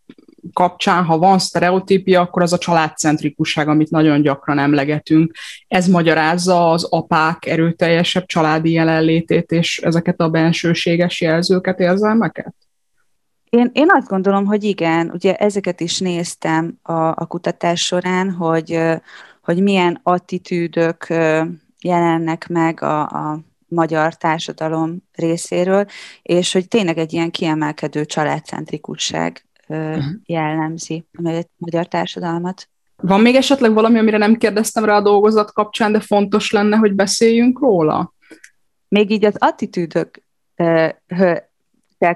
kapcsán, 0.52 1.04
ha 1.04 1.18
van 1.18 1.38
sztereotípia, 1.38 2.20
akkor 2.20 2.42
az 2.42 2.52
a 2.52 2.58
családcentrikusság, 2.58 3.68
amit 3.68 3.90
nagyon 3.90 4.22
gyakran 4.22 4.58
emlegetünk. 4.58 5.32
Ez 5.68 5.88
magyarázza 5.88 6.70
az 6.70 6.84
apák 6.84 7.46
erőteljesebb 7.46 8.26
családi 8.26 8.72
jelenlétét 8.72 9.50
és 9.50 9.78
ezeket 9.78 10.20
a 10.20 10.28
bensőséges 10.28 11.20
jelzőket, 11.20 11.80
érzelmeket? 11.80 12.54
Én, 13.50 13.70
én 13.72 13.86
azt 13.90 14.08
gondolom, 14.08 14.44
hogy 14.44 14.64
igen, 14.64 15.10
ugye 15.14 15.34
ezeket 15.34 15.80
is 15.80 15.98
néztem 15.98 16.78
a, 16.82 16.92
a 16.92 17.26
kutatás 17.28 17.80
során, 17.80 18.30
hogy 18.30 18.80
hogy 19.48 19.62
milyen 19.62 20.00
attitűdök 20.02 21.06
jelennek 21.80 22.48
meg 22.48 22.82
a, 22.82 23.00
a 23.00 23.40
magyar 23.68 24.14
társadalom 24.14 25.02
részéről, 25.14 25.86
és 26.22 26.52
hogy 26.52 26.68
tényleg 26.68 26.98
egy 26.98 27.12
ilyen 27.12 27.30
kiemelkedő 27.30 28.04
családcentrikusság 28.04 29.46
uh-huh. 29.68 30.04
jellemzi 30.24 31.06
a 31.12 31.44
magyar 31.56 31.86
társadalmat. 31.86 32.68
Van 32.96 33.20
még 33.20 33.34
esetleg 33.34 33.72
valami, 33.72 33.98
amire 33.98 34.18
nem 34.18 34.36
kérdeztem 34.36 34.84
rá 34.84 34.96
a 34.96 35.02
dolgozat 35.02 35.52
kapcsán, 35.52 35.92
de 35.92 36.00
fontos 36.00 36.50
lenne, 36.50 36.76
hogy 36.76 36.94
beszéljünk 36.94 37.58
róla? 37.58 38.14
Még 38.88 39.10
így 39.10 39.24
az 39.24 39.36
attitűdök 39.38 40.22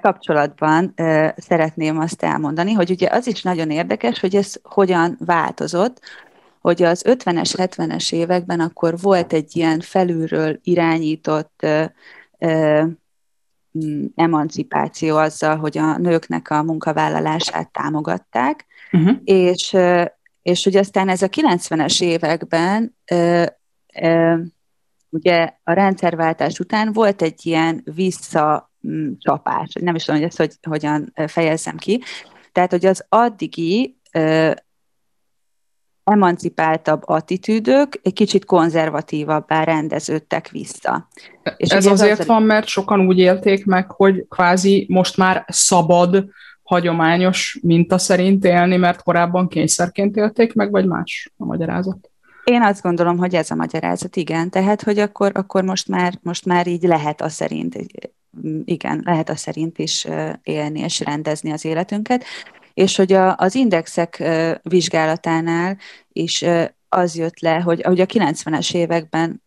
kapcsolatban 0.00 0.94
szeretném 1.36 1.98
azt 1.98 2.22
elmondani, 2.22 2.72
hogy 2.72 2.90
ugye 2.90 3.08
az 3.10 3.26
is 3.26 3.42
nagyon 3.42 3.70
érdekes, 3.70 4.20
hogy 4.20 4.36
ez 4.36 4.54
hogyan 4.62 5.16
változott, 5.24 6.00
hogy 6.62 6.83
az 6.83 7.04
50-es, 7.09 7.52
70-es 7.57 8.12
években 8.12 8.61
akkor 8.61 8.99
volt 9.00 9.33
egy 9.33 9.57
ilyen 9.57 9.81
felülről 9.81 10.59
irányított 10.62 11.66
mm, 13.78 14.04
emancipáció 14.14 15.16
azzal, 15.16 15.57
hogy 15.57 15.78
a 15.78 15.99
nőknek 15.99 16.50
a 16.50 16.62
munkavállalását 16.62 17.71
támogatták, 17.71 18.66
uh-huh. 18.92 19.16
és, 19.25 19.76
és 20.42 20.64
hogy 20.64 20.76
aztán 20.76 21.09
ez 21.09 21.23
a 21.23 21.28
90-es 21.28 22.02
években 22.02 22.97
ugye 25.09 25.52
a 25.62 25.73
rendszerváltás 25.73 26.59
után 26.59 26.92
volt 26.92 27.23
egy 27.23 27.47
ilyen 27.47 27.83
visszacsapás, 27.95 29.73
nem 29.81 29.95
is 29.95 30.04
tudom, 30.04 30.21
hogy 30.21 30.28
ezt 30.28 30.38
hogy, 30.38 30.54
hogyan 30.62 31.12
fejezzem 31.26 31.76
ki, 31.76 32.02
tehát, 32.52 32.71
hogy 32.71 32.87
az 32.87 33.04
addigi 33.09 34.00
emancipáltabb 36.04 37.02
attitűdök 37.04 38.00
egy 38.02 38.12
kicsit 38.12 38.44
konzervatívabbá 38.44 39.64
rendeződtek 39.64 40.49
vissza. 40.49 41.09
És 41.56 41.68
Ez 41.68 41.87
azért 41.87 42.18
az... 42.18 42.26
van, 42.26 42.42
mert 42.42 42.66
sokan 42.66 43.06
úgy 43.06 43.18
élték 43.18 43.66
meg, 43.66 43.90
hogy 43.90 44.26
kvázi 44.28 44.87
most 44.88 45.16
már 45.16 45.44
szabad 45.49 46.25
hagyományos 46.62 47.59
minta 47.62 47.99
szerint 47.99 48.44
élni, 48.44 48.76
mert 48.76 49.02
korábban 49.02 49.49
kényszerként 49.49 50.16
élték 50.16 50.54
meg, 50.54 50.71
vagy 50.71 50.87
más 50.87 51.32
a 51.37 51.44
magyarázat? 51.44 52.11
Én 52.44 52.62
azt 52.62 52.82
gondolom, 52.82 53.16
hogy 53.18 53.35
ez 53.35 53.50
a 53.50 53.54
magyarázat, 53.54 54.16
igen. 54.16 54.50
Tehát, 54.50 54.82
hogy 54.82 54.99
akkor, 54.99 55.30
akkor 55.35 55.62
most, 55.62 55.88
már, 55.88 56.18
most 56.23 56.44
már 56.44 56.66
így 56.66 56.82
lehet 56.82 57.21
a 57.21 57.28
szerint, 57.28 57.76
igen, 58.64 59.02
lehet 59.04 59.28
a 59.28 59.37
szerint 59.37 59.78
is 59.78 60.06
élni 60.42 60.80
és 60.80 61.00
rendezni 61.00 61.52
az 61.52 61.64
életünket. 61.64 62.25
És 62.74 62.96
hogy 62.96 63.12
a, 63.12 63.36
az 63.36 63.54
indexek 63.54 64.22
vizsgálatánál 64.62 65.78
is 66.08 66.44
az 66.88 67.16
jött 67.16 67.40
le, 67.40 67.60
hogy, 67.60 67.82
hogy 67.82 68.00
a 68.00 68.06
90-es 68.06 68.74
években 68.74 69.42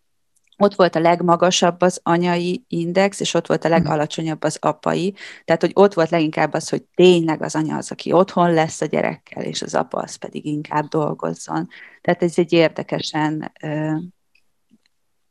ott 0.57 0.75
volt 0.75 0.95
a 0.95 0.99
legmagasabb 0.99 1.81
az 1.81 1.99
anyai 2.03 2.65
index, 2.67 3.19
és 3.19 3.33
ott 3.33 3.47
volt 3.47 3.65
a 3.65 3.69
legalacsonyabb 3.69 4.43
az 4.43 4.57
apai. 4.61 5.15
Tehát, 5.45 5.61
hogy 5.61 5.71
ott 5.73 5.93
volt 5.93 6.09
leginkább 6.09 6.53
az, 6.53 6.69
hogy 6.69 6.83
tényleg 6.83 7.41
az 7.41 7.55
anya 7.55 7.77
az, 7.77 7.91
aki 7.91 8.11
otthon 8.11 8.53
lesz 8.53 8.81
a 8.81 8.85
gyerekkel, 8.85 9.43
és 9.43 9.61
az 9.61 9.75
apa 9.75 9.97
az 9.97 10.15
pedig 10.15 10.45
inkább 10.45 10.87
dolgozzon. 10.87 11.67
Tehát 12.01 12.23
ez 12.23 12.33
egy 12.37 12.53
érdekesen 12.53 13.51
ö, 13.61 13.95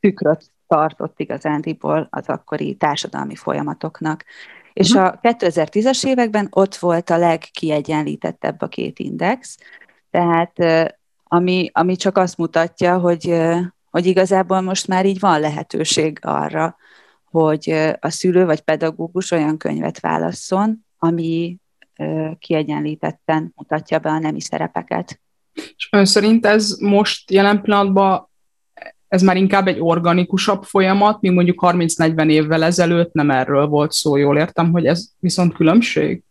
tükröt 0.01 0.51
tartott 0.67 1.21
igazándiból 1.21 2.09
az 2.11 2.27
akkori 2.27 2.75
társadalmi 2.75 3.35
folyamatoknak. 3.35 4.25
És 4.75 4.91
uh-huh. 4.91 5.07
a 5.07 5.19
2010-es 5.23 6.07
években 6.07 6.47
ott 6.51 6.75
volt 6.77 7.11
a 7.11 7.19
legkiegyenlítettebb 7.19 8.61
a 8.61 8.69
két 8.69 8.99
index, 8.99 9.59
tehát 10.11 10.53
ami, 11.25 11.71
ami 11.73 11.97
csak 11.97 12.19
azt 12.19 12.37
mutatja, 12.37 12.99
hogy 12.99 13.35
hogy 13.95 14.07
igazából 14.07 14.61
most 14.61 14.87
már 14.87 15.07
így 15.07 15.21
van 15.21 15.41
lehetőség 15.41 16.19
arra, 16.23 16.77
hogy 17.25 17.71
a 18.01 18.11
szülő 18.11 18.45
vagy 18.45 18.61
pedagógus 18.61 19.31
olyan 19.31 19.59
könyvet 19.59 20.01
válasszon, 20.01 20.87
ami 20.99 21.57
kiegyenlítetten 22.39 23.53
mutatja 23.57 23.99
be 23.99 24.11
a 24.11 24.19
nemi 24.19 24.41
szerepeket. 24.41 25.21
És 25.53 25.89
ön 25.91 26.05
szerint 26.05 26.47
ez 26.47 26.77
most 26.81 27.31
jelen 27.31 27.63
pillanatban 27.63 28.31
ez 29.15 29.23
már 29.23 29.37
inkább 29.37 29.67
egy 29.67 29.77
organikusabb 29.81 30.63
folyamat, 30.63 31.21
míg 31.21 31.33
mondjuk 31.33 31.65
30-40 31.67 32.31
évvel 32.31 32.65
ezelőtt 32.65 33.13
nem 33.13 33.31
erről 33.31 33.67
volt 33.67 33.93
szó, 33.93 34.17
jól 34.17 34.39
értem, 34.39 34.73
hogy 34.73 34.87
ez 34.87 35.09
viszont 35.19 35.55
különbség? 35.55 36.23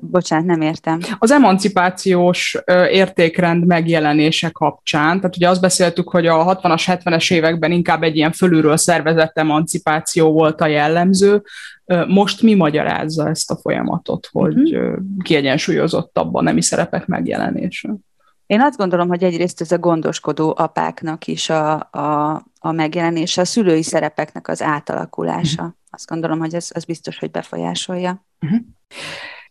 Bocsánat, 0.00 0.46
nem 0.46 0.60
értem. 0.60 0.98
Az 1.18 1.30
emancipációs 1.30 2.58
értékrend 2.90 3.66
megjelenése 3.66 4.50
kapcsán, 4.50 5.20
tehát 5.20 5.36
ugye 5.36 5.48
azt 5.48 5.60
beszéltük, 5.60 6.08
hogy 6.08 6.26
a 6.26 6.60
60-as, 6.60 6.82
70-es 6.86 7.32
években 7.32 7.72
inkább 7.72 8.02
egy 8.02 8.16
ilyen 8.16 8.32
fölülről 8.32 8.76
szervezett 8.76 9.38
emancipáció 9.38 10.32
volt 10.32 10.60
a 10.60 10.66
jellemző. 10.66 11.42
Most 12.08 12.42
mi 12.42 12.54
magyarázza 12.54 13.28
ezt 13.28 13.50
a 13.50 13.56
folyamatot, 13.56 14.28
hogy 14.32 14.76
uh-huh. 14.76 14.98
kiegyensúlyozottabb 15.22 16.34
a 16.34 16.42
nemi 16.42 16.62
szerepek 16.62 17.06
megjelenése? 17.06 17.94
Én 18.50 18.60
azt 18.60 18.76
gondolom, 18.76 19.08
hogy 19.08 19.24
egyrészt 19.24 19.60
ez 19.60 19.72
a 19.72 19.78
gondoskodó 19.78 20.54
apáknak 20.56 21.26
is 21.26 21.50
a, 21.50 21.72
a, 21.90 22.32
a 22.58 22.72
megjelenése, 22.72 23.40
a 23.40 23.44
szülői 23.44 23.82
szerepeknek 23.82 24.48
az 24.48 24.62
átalakulása. 24.62 25.62
Uh-huh. 25.62 25.76
Azt 25.90 26.06
gondolom, 26.06 26.38
hogy 26.38 26.54
ez, 26.54 26.68
ez 26.70 26.84
biztos, 26.84 27.18
hogy 27.18 27.30
befolyásolja. 27.30 28.26
Uh-huh. 28.40 28.60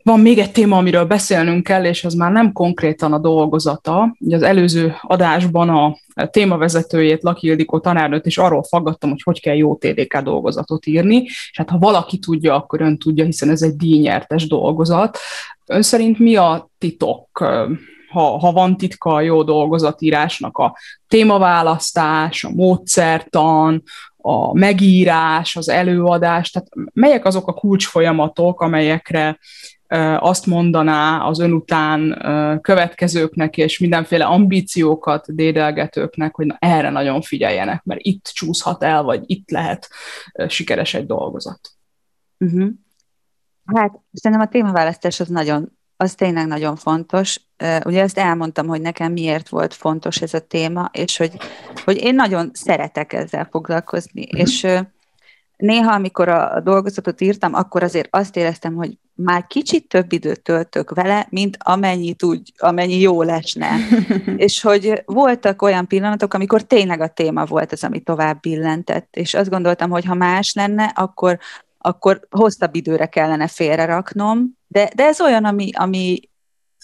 Van 0.03 0.19
még 0.19 0.37
egy 0.37 0.51
téma, 0.51 0.77
amiről 0.77 1.05
beszélnünk 1.05 1.63
kell, 1.63 1.85
és 1.85 2.03
ez 2.03 2.13
már 2.13 2.31
nem 2.31 2.51
konkrétan 2.51 3.13
a 3.13 3.17
dolgozata. 3.17 4.15
Ugye 4.19 4.35
az 4.35 4.41
előző 4.41 4.95
adásban 5.01 5.69
a 5.69 5.95
témavezetőjét, 6.27 7.23
Laki 7.23 7.47
Ildikó 7.47 7.79
tanárnőt 7.79 8.25
is 8.25 8.37
arról 8.37 8.63
faggattam, 8.63 9.09
hogy 9.09 9.21
hogy 9.23 9.41
kell 9.41 9.55
jó 9.55 9.75
TDK 9.75 10.17
dolgozatot 10.17 10.85
írni, 10.85 11.15
és 11.23 11.53
hát 11.53 11.69
ha 11.69 11.77
valaki 11.77 12.19
tudja, 12.19 12.55
akkor 12.55 12.81
ön 12.81 12.97
tudja, 12.97 13.25
hiszen 13.25 13.49
ez 13.49 13.61
egy 13.61 13.75
díjnyertes 13.75 14.47
dolgozat. 14.47 15.17
Ön 15.65 15.81
szerint 15.81 16.19
mi 16.19 16.35
a 16.35 16.69
titok? 16.77 17.43
Ha, 18.09 18.37
ha 18.37 18.51
van 18.51 18.77
titka 18.77 19.13
a 19.13 19.21
jó 19.21 19.43
dolgozatírásnak, 19.43 20.57
a 20.57 20.77
témaválasztás, 21.07 22.43
a 22.43 22.49
módszertan, 22.49 23.83
a 24.17 24.53
megírás, 24.53 25.55
az 25.55 25.69
előadás, 25.69 26.51
tehát 26.51 26.69
melyek 26.93 27.25
azok 27.25 27.47
a 27.47 27.53
kulcsfolyamatok, 27.53 28.61
amelyekre 28.61 29.39
azt 30.19 30.45
mondaná 30.45 31.19
az 31.21 31.39
ön 31.39 31.51
után 31.51 32.17
következőknek 32.61 33.57
és 33.57 33.79
mindenféle 33.79 34.25
ambíciókat 34.25 35.35
dédelgetőknek, 35.35 36.35
hogy 36.35 36.45
na, 36.45 36.55
erre 36.59 36.89
nagyon 36.89 37.21
figyeljenek, 37.21 37.83
mert 37.83 37.99
itt 38.03 38.25
csúszhat 38.33 38.83
el, 38.83 39.03
vagy 39.03 39.23
itt 39.25 39.49
lehet 39.49 39.89
sikeres 40.47 40.93
egy 40.93 41.05
dolgozat. 41.05 41.59
Uh-huh. 42.37 42.69
Hát 43.65 43.99
szerintem 44.11 44.47
a 44.47 44.51
témaválasztás 44.51 45.19
az 45.19 45.27
nagyon, 45.27 45.77
az 45.97 46.15
tényleg 46.15 46.47
nagyon 46.47 46.75
fontos. 46.75 47.41
Ugye 47.85 48.01
ezt 48.01 48.17
elmondtam, 48.17 48.67
hogy 48.67 48.81
nekem 48.81 49.11
miért 49.11 49.49
volt 49.49 49.73
fontos 49.73 50.21
ez 50.21 50.33
a 50.33 50.39
téma, 50.39 50.89
és 50.93 51.17
hogy, 51.17 51.31
hogy 51.83 52.03
én 52.03 52.15
nagyon 52.15 52.49
szeretek 52.53 53.13
ezzel 53.13 53.47
foglalkozni, 53.51 54.23
uh-huh. 54.23 54.39
és 54.39 54.67
néha, 55.57 55.93
amikor 55.93 56.27
a 56.27 56.61
dolgozatot 56.63 57.21
írtam, 57.21 57.53
akkor 57.53 57.83
azért 57.83 58.07
azt 58.11 58.35
éreztem, 58.35 58.73
hogy 58.73 58.97
már 59.13 59.47
kicsit 59.47 59.87
több 59.87 60.11
időt 60.11 60.41
töltök 60.41 60.91
vele, 60.91 61.27
mint 61.29 61.57
amennyi, 61.59 62.15
úgy, 62.23 62.53
amennyi 62.57 62.99
jó 62.99 63.21
lesne. 63.21 63.69
és 64.35 64.61
hogy 64.61 65.03
voltak 65.05 65.61
olyan 65.61 65.87
pillanatok, 65.87 66.33
amikor 66.33 66.61
tényleg 66.61 67.01
a 67.01 67.07
téma 67.07 67.45
volt 67.45 67.71
az, 67.71 67.83
ami 67.83 67.99
tovább 67.99 68.39
billentett, 68.39 69.15
és 69.15 69.33
azt 69.33 69.49
gondoltam, 69.49 69.89
hogy 69.89 70.05
ha 70.05 70.13
más 70.13 70.53
lenne, 70.53 70.83
akkor, 70.83 71.39
akkor 71.77 72.27
hosszabb 72.29 72.75
időre 72.75 73.05
kellene 73.05 73.47
félreraknom, 73.47 74.57
de, 74.67 74.89
de 74.95 75.03
ez 75.03 75.21
olyan, 75.21 75.45
ami, 75.45 75.69
ami, 75.73 76.19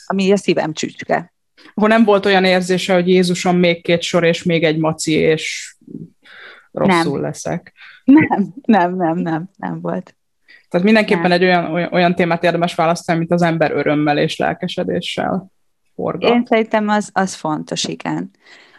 ami 0.05 0.31
a 0.31 0.37
szívem 0.37 0.73
csücske. 0.73 1.33
Akkor 1.73 1.89
nem 1.89 2.03
volt 2.03 2.25
olyan 2.25 2.43
érzése, 2.43 2.93
hogy 2.93 3.07
Jézusom 3.07 3.57
még 3.57 3.83
két 3.83 4.01
sor, 4.01 4.23
és 4.23 4.43
még 4.43 4.63
egy 4.63 4.77
maci, 4.77 5.11
és 5.11 5.75
rosszul 6.71 7.13
nem. 7.13 7.21
leszek. 7.21 7.73
Nem, 8.03 8.53
nem, 8.65 8.95
nem, 8.95 9.17
nem, 9.17 9.49
nem 9.55 9.81
volt. 9.81 10.15
Tehát 10.69 10.85
mindenképpen 10.85 11.29
nem. 11.29 11.31
egy 11.31 11.43
olyan, 11.43 11.71
olyan, 11.71 11.93
olyan 11.93 12.15
témát 12.15 12.43
érdemes 12.43 12.75
választani, 12.75 13.17
mint 13.17 13.31
az 13.31 13.41
ember 13.41 13.71
örömmel 13.71 14.17
és 14.17 14.37
lelkesedéssel 14.37 15.51
forgat. 15.95 16.33
Én 16.33 16.45
szerintem 16.45 16.87
az, 16.87 17.09
az 17.13 17.33
fontos, 17.33 17.83
igen. 17.83 18.31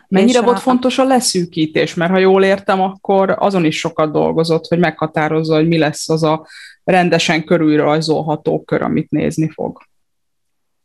Mennyire 0.09 0.39
és 0.39 0.45
volt 0.45 0.57
a... 0.57 0.61
fontos 0.61 0.99
a 0.99 1.05
leszűkítés? 1.05 1.95
Mert 1.95 2.11
ha 2.11 2.19
jól 2.19 2.45
értem, 2.45 2.81
akkor 2.81 3.37
azon 3.39 3.65
is 3.65 3.79
sokat 3.79 4.12
dolgozott, 4.12 4.67
hogy 4.67 4.79
meghatározza, 4.79 5.55
hogy 5.55 5.69
mi 5.69 5.79
lesz 5.79 6.09
az 6.09 6.23
a 6.23 6.47
rendesen 6.85 7.45
körülrajzolható 7.45 8.65
kör, 8.65 8.83
amit 8.83 9.11
nézni 9.11 9.49
fog. 9.49 9.79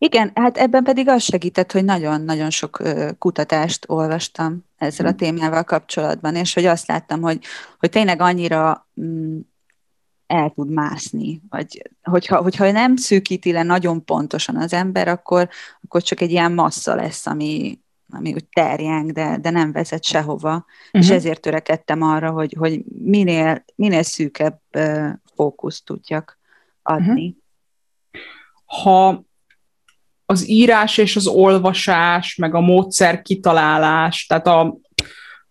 Igen, 0.04 0.32
hát 0.36 0.58
ebben 0.58 0.84
pedig 0.84 1.08
az 1.08 1.24
segített, 1.24 1.72
hogy 1.72 1.86
nagyon-nagyon 1.86 2.50
sok 2.50 2.82
kutatást 3.18 3.86
olvastam 3.90 4.66
ezzel 4.78 5.06
a 5.06 5.10
hm. 5.10 5.16
témával 5.16 5.64
kapcsolatban, 5.64 6.36
és 6.36 6.54
hogy 6.54 6.66
azt 6.66 6.88
láttam, 6.88 7.22
hogy, 7.22 7.44
hogy 7.80 7.90
tényleg 7.90 8.22
annyira 8.22 8.88
mm, 9.02 9.40
el 10.28 10.50
tud 10.50 10.70
mászni, 10.70 11.42
vagy 11.50 11.92
hogyha, 12.04 12.42
hogyha 12.42 12.72
nem 12.72 12.96
szűkíti 12.96 13.52
le 13.52 13.64
nagyon 13.64 14.06
pontosan 14.06 14.56
az 14.56 14.74
ember, 14.74 15.08
akkor, 15.08 15.50
akkor 15.84 16.02
csak 16.02 16.22
egy 16.22 16.32
ilyen 16.32 16.52
massza 16.52 16.96
lesz, 16.96 17.28
ami, 17.28 17.80
ami 18.10 18.34
úgy 18.34 18.46
terjeng, 18.46 19.12
de, 19.12 19.38
de 19.38 19.50
nem 19.50 19.72
vezet 19.72 20.04
sehova, 20.04 20.56
uh-huh. 20.56 21.02
és 21.02 21.08
mhm. 21.08 21.16
ezért 21.16 21.42
törekedtem 21.42 22.02
arra, 22.02 22.32
hogy, 22.32 22.56
hogy 22.58 22.84
minél, 23.04 23.64
minél 23.76 24.04
szűkebb 24.04 24.60
uh, 24.74 25.10
fókuszt 25.36 25.86
tudjak 25.86 26.40
adni. 26.82 27.26
Uh-huh. 27.26 28.84
Ha 28.84 29.30
az 30.32 30.50
írás 30.50 30.98
és 30.98 31.16
az 31.16 31.28
olvasás, 31.28 32.36
meg 32.36 32.56
a 32.56 32.60
módszer 32.60 33.22
kitalálás, 33.22 34.26
tehát 34.26 34.48
a, 34.48 34.78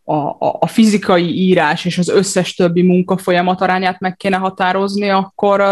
a, 0.04 0.36
a 0.60 0.66
fizikai 0.66 1.40
írás 1.40 1.84
és 1.84 1.98
az 1.98 2.08
összes 2.08 2.54
többi 2.54 2.82
munkafolyamat 2.82 3.60
arányát 3.60 4.00
meg 4.00 4.16
kéne 4.16 4.36
határozni, 4.36 5.08
akkor 5.08 5.62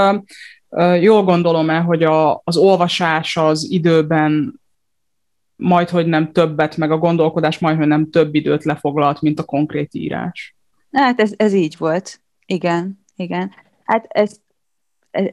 jól 1.00 1.22
gondolom-e, 1.22 1.78
hogy 1.78 2.02
a, 2.02 2.40
az 2.44 2.56
olvasás 2.56 3.36
az 3.36 3.70
időben 3.70 4.60
majd, 5.56 5.88
hogy 5.88 6.06
nem 6.06 6.32
többet, 6.32 6.76
meg 6.76 6.90
a 6.90 6.98
gondolkodás 6.98 7.58
majd, 7.58 7.76
hogy 7.76 7.86
nem 7.86 8.10
több 8.10 8.34
időt 8.34 8.64
lefoglalt, 8.64 9.20
mint 9.20 9.38
a 9.38 9.44
konkrét 9.44 9.94
írás. 9.94 10.56
Hát 10.92 11.20
ez, 11.20 11.32
ez 11.36 11.52
így 11.52 11.74
volt. 11.78 12.20
Igen, 12.46 13.04
igen. 13.16 13.50
Hát 13.84 14.06
ez, 14.08 14.36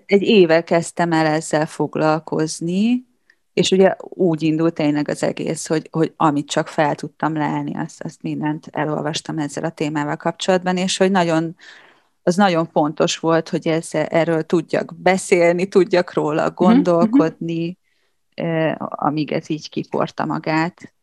egy 0.05 0.21
éve 0.21 0.63
kezdtem 0.63 1.11
el 1.11 1.25
ezzel 1.25 1.65
foglalkozni, 1.65 3.05
és 3.55 3.71
ugye 3.71 3.95
úgy 3.99 4.43
indult 4.43 4.73
tényleg 4.73 5.09
az 5.09 5.23
egész, 5.23 5.67
hogy, 5.67 5.87
hogy 5.91 6.13
amit 6.15 6.49
csak 6.49 6.67
fel 6.67 6.95
tudtam 6.95 7.35
lelni, 7.35 7.75
azt, 7.75 8.03
azt 8.03 8.21
mindent 8.21 8.67
elolvastam 8.71 9.37
ezzel 9.37 9.63
a 9.63 9.69
témával 9.69 10.15
kapcsolatban, 10.15 10.77
és 10.77 10.97
hogy 10.97 11.11
nagyon, 11.11 11.55
az 12.23 12.35
nagyon 12.35 12.65
fontos 12.71 13.17
volt, 13.17 13.49
hogy 13.49 13.67
ez, 13.67 13.89
erről 13.91 14.43
tudjak 14.43 14.95
beszélni, 14.95 15.67
tudjak 15.67 16.13
róla 16.13 16.45
mhm, 16.45 16.53
gondolkodni, 16.53 17.77
mm-hmm. 18.41 18.71
amíg 18.79 19.31
ez 19.31 19.49
így 19.49 19.69
kiporta 19.69 20.25
magát. 20.25 20.93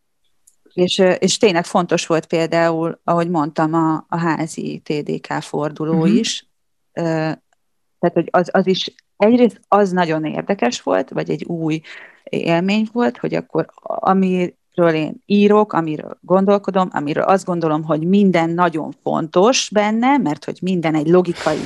És, 0.73 0.99
és 1.19 1.39
tényleg 1.39 1.65
fontos 1.65 2.07
volt 2.07 2.27
például, 2.27 3.01
ahogy 3.05 3.31
mondtam, 3.31 3.75
a, 3.75 4.05
a 4.09 4.17
házi 4.17 4.83
TDK 4.85 5.33
forduló 5.33 6.05
mm-hmm. 6.05 6.17
is, 6.17 6.49
tehát 6.93 8.13
hogy 8.13 8.29
az, 8.31 8.49
az 8.53 8.67
is 8.67 8.95
egyrészt 9.23 9.61
az 9.69 9.91
nagyon 9.91 10.25
érdekes 10.25 10.83
volt, 10.83 11.11
vagy 11.11 11.31
egy 11.31 11.45
új 11.45 11.81
élmény 12.25 12.89
volt, 12.93 13.17
hogy 13.17 13.35
akkor 13.35 13.67
amiről 13.83 14.95
én 14.95 15.23
írok, 15.27 15.73
amiről 15.73 16.19
gondolkodom, 16.21 16.89
amiről 16.93 17.23
azt 17.23 17.45
gondolom, 17.45 17.85
hogy 17.85 18.07
minden 18.07 18.51
nagyon 18.51 18.93
fontos 19.03 19.69
benne, 19.73 20.17
mert 20.17 20.45
hogy 20.45 20.59
minden 20.63 20.95
egy 20.95 21.09
logikai 21.09 21.61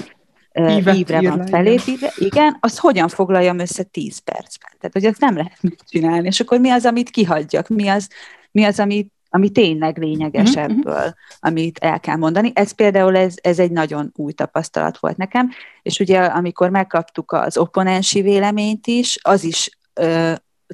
Ívet 0.59 0.97
ívre 0.97 1.21
van 1.21 1.47
felépítve, 1.47 2.13
igen, 2.17 2.57
az 2.61 2.79
hogyan 2.79 3.09
foglaljam 3.09 3.59
össze 3.59 3.83
10 3.83 4.19
percben? 4.19 4.71
Tehát, 4.79 4.93
hogy 4.93 5.05
ezt 5.05 5.21
nem 5.21 5.37
lehet 5.37 5.59
megcsinálni, 5.61 6.27
és 6.27 6.41
akkor 6.41 6.61
mi 6.61 6.71
az, 6.71 6.87
amit 6.87 7.11
kihagyjak, 7.11 7.69
mi 7.69 7.89
az, 7.89 8.09
mi 8.51 8.65
az 8.65 8.81
amit 8.81 9.13
ami 9.37 9.51
tényleg 9.51 9.99
lényeges 9.99 10.49
uh-huh. 10.49 10.65
ebből, 10.65 11.15
amit 11.39 11.79
el 11.79 12.01
kell 12.01 12.17
mondani. 12.17 12.53
Ez 12.55 12.73
például 12.73 13.17
ez, 13.17 13.35
ez 13.43 13.59
egy 13.59 13.71
nagyon 13.71 14.13
új 14.15 14.33
tapasztalat 14.33 14.99
volt 14.99 15.17
nekem, 15.17 15.51
és 15.83 16.01
ugye 16.01 16.21
amikor 16.21 16.71
megkaptuk 16.71 17.33
az 17.33 17.57
opponensi 17.57 18.23
véleményt 18.23 18.87
is, 18.87 19.19
az 19.23 19.45
is, 19.45 19.79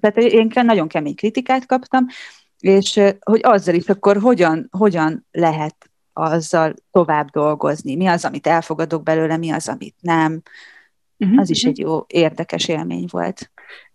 tehát 0.01 0.17
én 0.17 0.51
nagyon 0.53 0.89
kemény 0.89 1.15
kritikát 1.15 1.67
kaptam, 1.67 2.07
és 2.59 3.01
hogy 3.21 3.41
azzal 3.43 3.75
is 3.75 3.89
akkor 3.89 4.17
hogyan, 4.17 4.69
hogyan 4.71 5.27
lehet 5.31 5.91
azzal 6.13 6.75
tovább 6.91 7.31
dolgozni, 7.31 7.97
mi 7.97 8.07
az, 8.07 8.25
amit 8.25 8.47
elfogadok 8.47 9.03
belőle, 9.03 9.37
mi 9.37 9.51
az, 9.51 9.69
amit 9.69 9.97
nem. 10.01 10.43
Uh-huh. 11.19 11.41
Az 11.41 11.51
is 11.51 11.63
egy 11.63 11.79
jó, 11.79 12.05
érdekes 12.07 12.69
élmény 12.69 13.07
volt. 13.11 13.51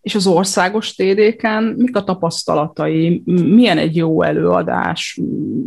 És 0.07 0.15
az 0.15 0.27
országos 0.27 0.95
TD-ken 0.95 1.63
mik 1.63 1.95
a 1.95 2.03
tapasztalatai? 2.03 3.21
Milyen 3.25 3.77
egy 3.77 3.95
jó 3.95 4.21
előadás? 4.21 5.19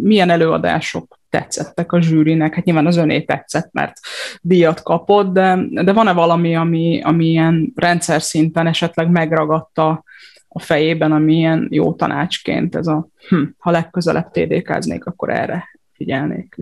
Milyen 0.02 0.30
előadások 0.30 1.18
tetszettek 1.28 1.92
a 1.92 2.00
zsűrinek? 2.00 2.54
Hát 2.54 2.64
nyilván 2.64 2.86
az 2.86 2.96
öné 2.96 3.20
tetszett, 3.20 3.72
mert 3.72 3.92
díjat 4.40 4.82
kapott, 4.82 5.32
de, 5.32 5.58
de 5.70 5.92
van-e 5.92 6.12
valami, 6.12 6.56
ami, 6.56 7.00
ami 7.02 7.26
ilyen 7.26 7.72
rendszer 7.74 8.22
szinten 8.22 8.66
esetleg 8.66 9.10
megragadta 9.10 10.04
a 10.48 10.60
fejében, 10.60 11.12
ami 11.12 11.34
ilyen 11.34 11.68
jó 11.70 11.92
tanácsként 11.92 12.74
ez 12.74 12.86
a, 12.86 13.08
hm, 13.28 13.42
ha 13.58 13.70
legközelebb 13.70 14.30
TD-káznék, 14.30 15.06
akkor 15.06 15.30
erre 15.30 15.80
figyelnék. 15.92 16.56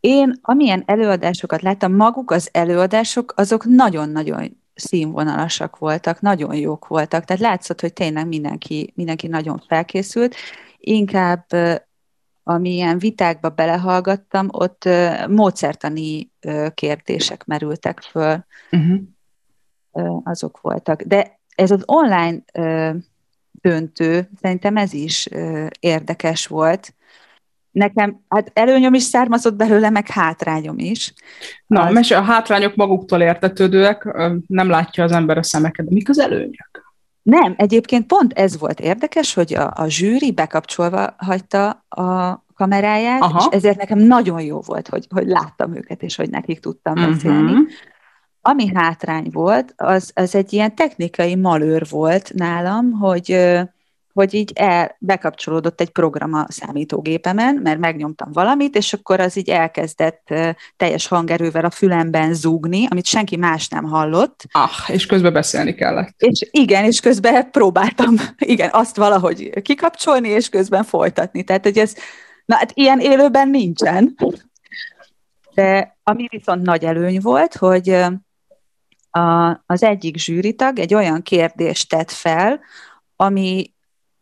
Én 0.00 0.38
amilyen 0.42 0.82
előadásokat 0.86 1.62
láttam, 1.62 1.94
maguk 1.94 2.30
az 2.30 2.48
előadások, 2.52 3.32
azok 3.36 3.64
nagyon-nagyon 3.64 4.64
színvonalasak 4.76 5.78
voltak, 5.78 6.20
nagyon 6.20 6.54
jók 6.54 6.86
voltak, 6.86 7.24
tehát 7.24 7.42
látszott, 7.42 7.80
hogy 7.80 7.92
tényleg 7.92 8.26
mindenki, 8.26 8.92
mindenki 8.94 9.26
nagyon 9.26 9.62
felkészült. 9.68 10.34
Inkább 10.78 11.46
amilyen 12.42 12.98
vitákba 12.98 13.48
belehallgattam, 13.48 14.48
ott 14.50 14.88
módszertani 15.28 16.30
kérdések 16.74 17.44
merültek 17.44 18.00
föl, 18.00 18.44
uh-huh. 18.70 20.20
azok 20.24 20.60
voltak. 20.60 21.02
De 21.02 21.38
ez 21.54 21.70
az 21.70 21.82
online 21.86 22.42
döntő, 23.50 24.30
szerintem 24.40 24.76
ez 24.76 24.92
is 24.92 25.28
érdekes 25.80 26.46
volt, 26.46 26.94
nekem 27.76 28.20
hát 28.28 28.50
előnyöm 28.54 28.94
is 28.94 29.02
származott 29.02 29.54
belőle, 29.54 29.90
meg 29.90 30.08
hátrányom 30.08 30.78
is. 30.78 31.12
Na, 31.66 31.82
az... 31.82 31.92
mese, 31.92 32.16
a 32.16 32.22
hátrányok 32.22 32.74
maguktól 32.74 33.20
értetődőek, 33.20 34.04
nem 34.46 34.68
látja 34.68 35.04
az 35.04 35.12
ember 35.12 35.38
a 35.38 35.42
szemeket, 35.42 35.90
mik 35.90 36.08
az 36.08 36.18
előnyök? 36.18 36.84
Nem, 37.22 37.54
egyébként 37.56 38.06
pont 38.06 38.32
ez 38.32 38.58
volt 38.58 38.80
érdekes, 38.80 39.34
hogy 39.34 39.54
a, 39.54 39.72
a 39.74 39.88
zsűri 39.88 40.32
bekapcsolva 40.32 41.14
hagyta 41.16 41.68
a 41.88 42.44
kameráját, 42.54 43.22
Aha. 43.22 43.38
és 43.38 43.56
ezért 43.56 43.78
nekem 43.78 43.98
nagyon 43.98 44.40
jó 44.40 44.60
volt, 44.60 44.88
hogy, 44.88 45.06
hogy 45.14 45.26
láttam 45.26 45.76
őket, 45.76 46.02
és 46.02 46.16
hogy 46.16 46.30
nekik 46.30 46.60
tudtam 46.60 46.92
uh-huh. 46.92 47.12
beszélni. 47.12 47.52
Ami 48.40 48.74
hátrány 48.74 49.28
volt, 49.32 49.74
az, 49.76 50.10
az 50.14 50.34
egy 50.34 50.52
ilyen 50.52 50.74
technikai 50.74 51.34
malőr 51.34 51.86
volt 51.90 52.32
nálam, 52.34 52.92
hogy 52.92 53.58
hogy 54.16 54.34
így 54.34 54.52
el, 54.54 54.96
bekapcsolódott 54.98 55.80
egy 55.80 55.90
program 55.90 56.32
a 56.32 56.46
számítógépemen, 56.48 57.54
mert 57.54 57.78
megnyomtam 57.78 58.32
valamit, 58.32 58.76
és 58.76 58.92
akkor 58.92 59.20
az 59.20 59.36
így 59.36 59.50
elkezdett 59.50 60.34
teljes 60.76 61.06
hangerővel 61.06 61.64
a 61.64 61.70
fülemben 61.70 62.34
zúgni, 62.34 62.86
amit 62.90 63.06
senki 63.06 63.36
más 63.36 63.68
nem 63.68 63.84
hallott. 63.84 64.44
Ah, 64.50 64.90
és 64.90 65.06
közben 65.06 65.32
beszélni 65.32 65.74
kellett. 65.74 66.14
És 66.16 66.48
igen, 66.50 66.84
és 66.84 67.00
közben 67.00 67.50
próbáltam, 67.50 68.14
igen, 68.38 68.70
azt 68.72 68.96
valahogy 68.96 69.62
kikapcsolni, 69.62 70.28
és 70.28 70.48
közben 70.48 70.84
folytatni. 70.84 71.44
Tehát, 71.44 71.62
hogy 71.62 71.78
ez, 71.78 71.94
na 72.44 72.56
hát 72.56 72.72
ilyen 72.74 73.00
élőben 73.00 73.48
nincsen. 73.48 74.16
De 75.54 75.96
ami 76.02 76.26
viszont 76.30 76.62
nagy 76.62 76.84
előny 76.84 77.20
volt, 77.20 77.54
hogy 77.54 77.88
a, 79.10 79.48
az 79.66 79.82
egyik 79.82 80.16
zsűritag 80.16 80.78
egy 80.78 80.94
olyan 80.94 81.22
kérdést 81.22 81.88
tett 81.88 82.10
fel, 82.10 82.60
ami 83.16 83.74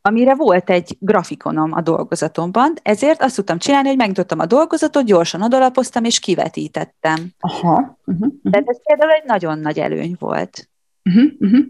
amire 0.09 0.35
volt 0.35 0.71
egy 0.71 0.97
grafikonom 0.99 1.73
a 1.73 1.81
dolgozatomban, 1.81 2.73
ezért 2.83 3.23
azt 3.23 3.37
tudtam 3.37 3.59
csinálni, 3.59 3.89
hogy 3.89 3.97
megnyitottam 3.97 4.39
a 4.39 4.47
dolgozatot, 4.47 5.05
gyorsan 5.05 5.43
odalapoztam, 5.43 6.05
és 6.05 6.19
kivetítettem. 6.19 7.31
Aha. 7.41 7.99
Uh-huh, 8.05 8.15
uh-huh. 8.19 8.51
Tehát 8.51 8.69
ez 8.69 8.83
például 8.83 9.11
egy 9.11 9.25
nagyon 9.27 9.59
nagy 9.59 9.79
előny 9.79 10.17
volt. 10.19 10.69
Uh-huh, 11.05 11.33
uh-huh. 11.39 11.65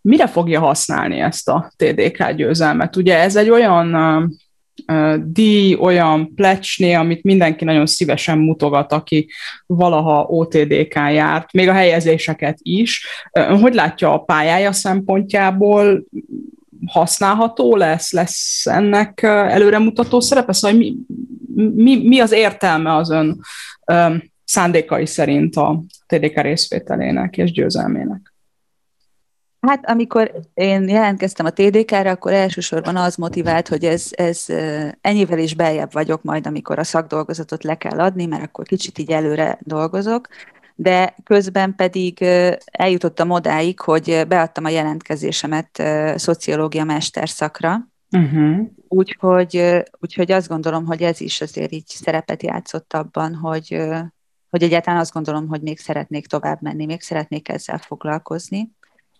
Mire 0.00 0.26
fogja 0.26 0.60
használni 0.60 1.18
ezt 1.18 1.48
a 1.48 1.72
TDK 1.76 2.30
győzelmet? 2.30 2.96
Ugye 2.96 3.18
ez 3.18 3.36
egy 3.36 3.50
olyan 3.50 3.94
uh, 4.86 5.14
díj, 5.24 5.74
olyan 5.74 6.34
plecsné, 6.34 6.92
amit 6.92 7.22
mindenki 7.22 7.64
nagyon 7.64 7.86
szívesen 7.86 8.38
mutogat, 8.38 8.92
aki 8.92 9.28
valaha 9.66 10.22
OTDK 10.22 10.94
járt, 10.94 11.52
még 11.52 11.68
a 11.68 11.72
helyezéseket 11.72 12.58
is. 12.62 13.06
Uh, 13.38 13.60
hogy 13.60 13.74
látja 13.74 14.12
a 14.12 14.18
pályája 14.18 14.72
szempontjából? 14.72 16.04
Használható 16.86 17.76
lesz, 17.76 18.12
lesz 18.12 18.66
ennek 18.66 19.22
előremutató 19.22 20.20
szerepe? 20.20 20.52
Szóval 20.52 20.76
mi, 20.76 20.96
mi, 21.74 22.08
mi 22.08 22.20
az 22.20 22.32
értelme 22.32 22.94
az 22.94 23.10
ön 23.10 23.40
szándékai 24.44 25.06
szerint 25.06 25.56
a 25.56 25.82
TDK 26.06 26.40
részvételének 26.40 27.36
és 27.36 27.52
győzelmének? 27.52 28.34
Hát 29.66 29.90
amikor 29.90 30.32
én 30.54 30.88
jelentkeztem 30.88 31.46
a 31.46 31.50
TDK-re, 31.50 32.10
akkor 32.10 32.32
elsősorban 32.32 32.96
az 32.96 33.16
motivált, 33.16 33.68
hogy 33.68 33.84
ez, 33.84 34.08
ez 34.10 34.46
ennyivel 35.00 35.38
is 35.38 35.54
beljebb 35.54 35.92
vagyok 35.92 36.22
majd, 36.22 36.46
amikor 36.46 36.78
a 36.78 36.84
szakdolgozatot 36.84 37.64
le 37.64 37.74
kell 37.74 38.00
adni, 38.00 38.26
mert 38.26 38.42
akkor 38.42 38.66
kicsit 38.66 38.98
így 38.98 39.10
előre 39.10 39.58
dolgozok, 39.60 40.28
de 40.74 41.14
közben 41.24 41.74
pedig 41.74 42.24
eljutottam 42.64 43.30
odáig, 43.30 43.80
hogy 43.80 44.24
beadtam 44.28 44.64
a 44.64 44.68
jelentkezésemet 44.68 45.82
szociológia 46.16 46.84
mesterszakra, 46.84 47.88
uh-huh. 48.10 48.66
úgyhogy, 48.88 49.82
úgyhogy 50.00 50.32
azt 50.32 50.48
gondolom, 50.48 50.86
hogy 50.86 51.02
ez 51.02 51.20
is 51.20 51.40
azért 51.40 51.72
így 51.72 51.86
szerepet 51.86 52.42
játszott 52.42 52.92
abban, 52.92 53.34
hogy, 53.34 53.80
hogy 54.50 54.62
egyáltalán 54.62 55.00
azt 55.00 55.12
gondolom, 55.12 55.48
hogy 55.48 55.60
még 55.60 55.78
szeretnék 55.78 56.26
tovább 56.26 56.62
menni, 56.62 56.84
még 56.84 57.00
szeretnék 57.00 57.48
ezzel 57.48 57.78
foglalkozni. 57.78 58.70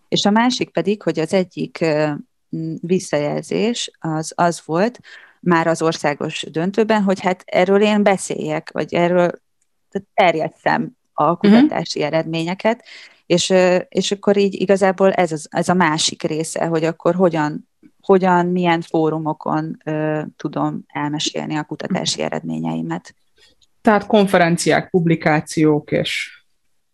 És 0.09 0.25
a 0.25 0.31
másik 0.31 0.71
pedig, 0.71 1.03
hogy 1.03 1.19
az 1.19 1.33
egyik 1.33 1.85
visszajelzés 2.81 3.91
az 3.99 4.33
az 4.37 4.63
volt, 4.65 5.01
már 5.41 5.67
az 5.67 5.83
országos 5.83 6.47
döntőben, 6.51 7.03
hogy 7.03 7.21
hát 7.21 7.43
erről 7.47 7.83
én 7.83 8.03
beszéljek, 8.03 8.71
vagy 8.73 8.95
erről 8.95 9.31
terjesszem 10.15 10.97
a 11.15 11.25
mhm. 11.25 11.35
kutatási 11.35 11.99
uh-huh. 11.99 12.15
eredményeket, 12.15 12.85
és, 13.27 13.53
és 13.89 14.13
akkor 14.13 14.37
így 14.37 14.61
igazából 14.61 15.13
ez, 15.13 15.33
az, 15.33 15.49
ez 15.51 15.69
a 15.69 15.75
másik 15.75 16.23
része, 16.23 16.67
hogy 16.67 16.85
akkor 16.85 17.15
hogyan, 17.15 17.69
hogyan 18.01 18.47
milyen 18.47 18.81
fórumokon 18.81 19.77
uh, 19.85 20.23
tudom 20.37 20.85
elmesélni 20.87 21.57
a 21.57 21.65
kutatási 21.65 22.23
eredményeimet. 22.23 23.15
Tehát 23.81 24.07
konferenciák, 24.07 24.91
publikációk 24.91 25.91
és 25.91 26.43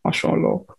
hasonlók. 0.03 0.79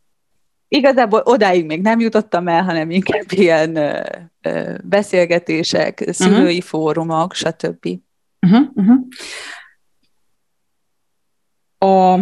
Igazából 0.68 1.22
odáig 1.24 1.66
még 1.66 1.82
nem 1.82 2.00
jutottam 2.00 2.48
el, 2.48 2.64
hanem 2.64 2.90
inkább 2.90 3.26
ilyen 3.30 3.76
ö, 3.76 4.02
ö, 4.42 4.76
beszélgetések, 4.84 6.04
szülői 6.12 6.58
uh-huh. 6.58 6.70
fórumok, 6.70 7.34
stb. 7.34 7.88
Uh-huh, 8.40 8.68
uh-huh. 8.74 9.08
A 11.78 12.20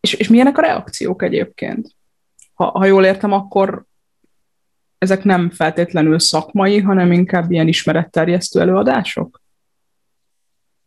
és, 0.00 0.12
és 0.12 0.28
milyenek 0.28 0.58
a 0.58 0.60
reakciók 0.60 1.22
egyébként? 1.22 1.96
Ha, 2.54 2.70
ha 2.78 2.84
jól 2.84 3.04
értem, 3.04 3.32
akkor 3.32 3.84
ezek 4.98 5.24
nem 5.24 5.50
feltétlenül 5.50 6.18
szakmai, 6.18 6.80
hanem 6.80 7.12
inkább 7.12 7.50
ilyen 7.50 7.68
ismeretterjesztő 7.68 8.60
előadások? 8.60 9.42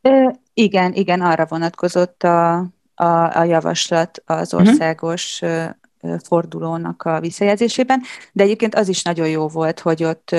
E, 0.02 0.36
igen, 0.54 0.94
igen, 0.94 1.22
arra 1.22 1.46
vonatkozott 1.46 2.24
a, 2.24 2.56
a, 2.96 3.38
a 3.38 3.44
javaslat 3.44 4.24
az 4.26 4.52
mhm. 4.52 4.62
országos 4.62 5.42
uh-huh. 5.42 6.20
fordulónak 6.24 7.04
a 7.04 7.20
visszajelzésében, 7.20 8.02
de 8.32 8.44
egyébként 8.44 8.76
az 8.76 8.88
is 8.88 9.04
nagyon 9.04 9.30
jó 9.30 9.48
volt, 9.48 9.80
hogy 9.80 10.04
ott 10.04 10.36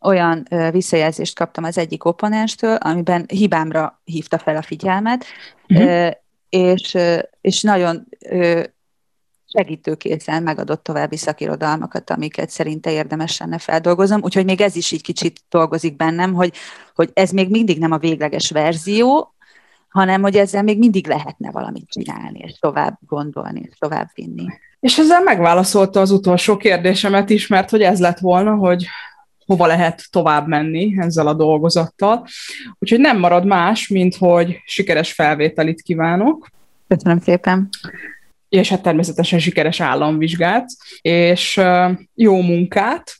olyan 0.00 0.46
visszajelzést 0.70 1.34
kaptam 1.36 1.64
az 1.64 1.78
egyik 1.78 2.04
opponenstől, 2.04 2.74
amiben 2.74 3.24
hibámra 3.26 4.00
hívta 4.04 4.38
fel 4.38 4.56
a 4.56 4.62
figyelmet, 4.62 5.24
uh-huh 5.68 6.12
és, 6.54 6.96
és 7.40 7.62
nagyon 7.62 8.08
segítőkészen 9.46 10.42
megadott 10.42 10.82
további 10.82 11.16
szakirodalmakat, 11.16 12.10
amiket 12.10 12.50
szerinte 12.50 12.92
érdemes 12.92 13.38
lenne 13.38 13.58
feldolgozom. 13.58 14.22
Úgyhogy 14.22 14.44
még 14.44 14.60
ez 14.60 14.76
is 14.76 14.92
így 14.92 15.02
kicsit 15.02 15.40
dolgozik 15.48 15.96
bennem, 15.96 16.32
hogy, 16.32 16.52
hogy 16.94 17.10
ez 17.12 17.30
még 17.30 17.50
mindig 17.50 17.78
nem 17.78 17.92
a 17.92 17.98
végleges 17.98 18.50
verzió, 18.50 19.34
hanem 19.88 20.22
hogy 20.22 20.36
ezzel 20.36 20.62
még 20.62 20.78
mindig 20.78 21.06
lehetne 21.06 21.50
valamit 21.50 21.88
csinálni, 21.88 22.38
és 22.38 22.58
tovább 22.58 22.98
gondolni, 23.06 23.60
és 23.70 23.76
tovább 23.78 24.10
vinni. 24.14 24.46
És 24.80 24.98
ezzel 24.98 25.22
megválaszolta 25.22 26.00
az 26.00 26.10
utolsó 26.10 26.56
kérdésemet 26.56 27.30
is, 27.30 27.46
mert 27.46 27.70
hogy 27.70 27.82
ez 27.82 28.00
lett 28.00 28.18
volna, 28.18 28.54
hogy 28.54 28.86
hova 29.46 29.66
lehet 29.66 30.02
tovább 30.10 30.48
menni 30.48 30.94
ezzel 30.98 31.26
a 31.26 31.34
dolgozattal. 31.34 32.26
Úgyhogy 32.78 33.00
nem 33.00 33.18
marad 33.18 33.46
más, 33.46 33.88
mint 33.88 34.16
hogy 34.16 34.60
sikeres 34.64 35.12
felvételit 35.12 35.82
kívánok. 35.82 36.48
Köszönöm 36.88 37.18
szépen. 37.18 37.68
És 38.48 38.68
hát 38.68 38.82
természetesen 38.82 39.38
sikeres 39.38 39.80
államvizsgát, 39.80 40.66
és 41.00 41.60
jó 42.14 42.40
munkát. 42.40 43.12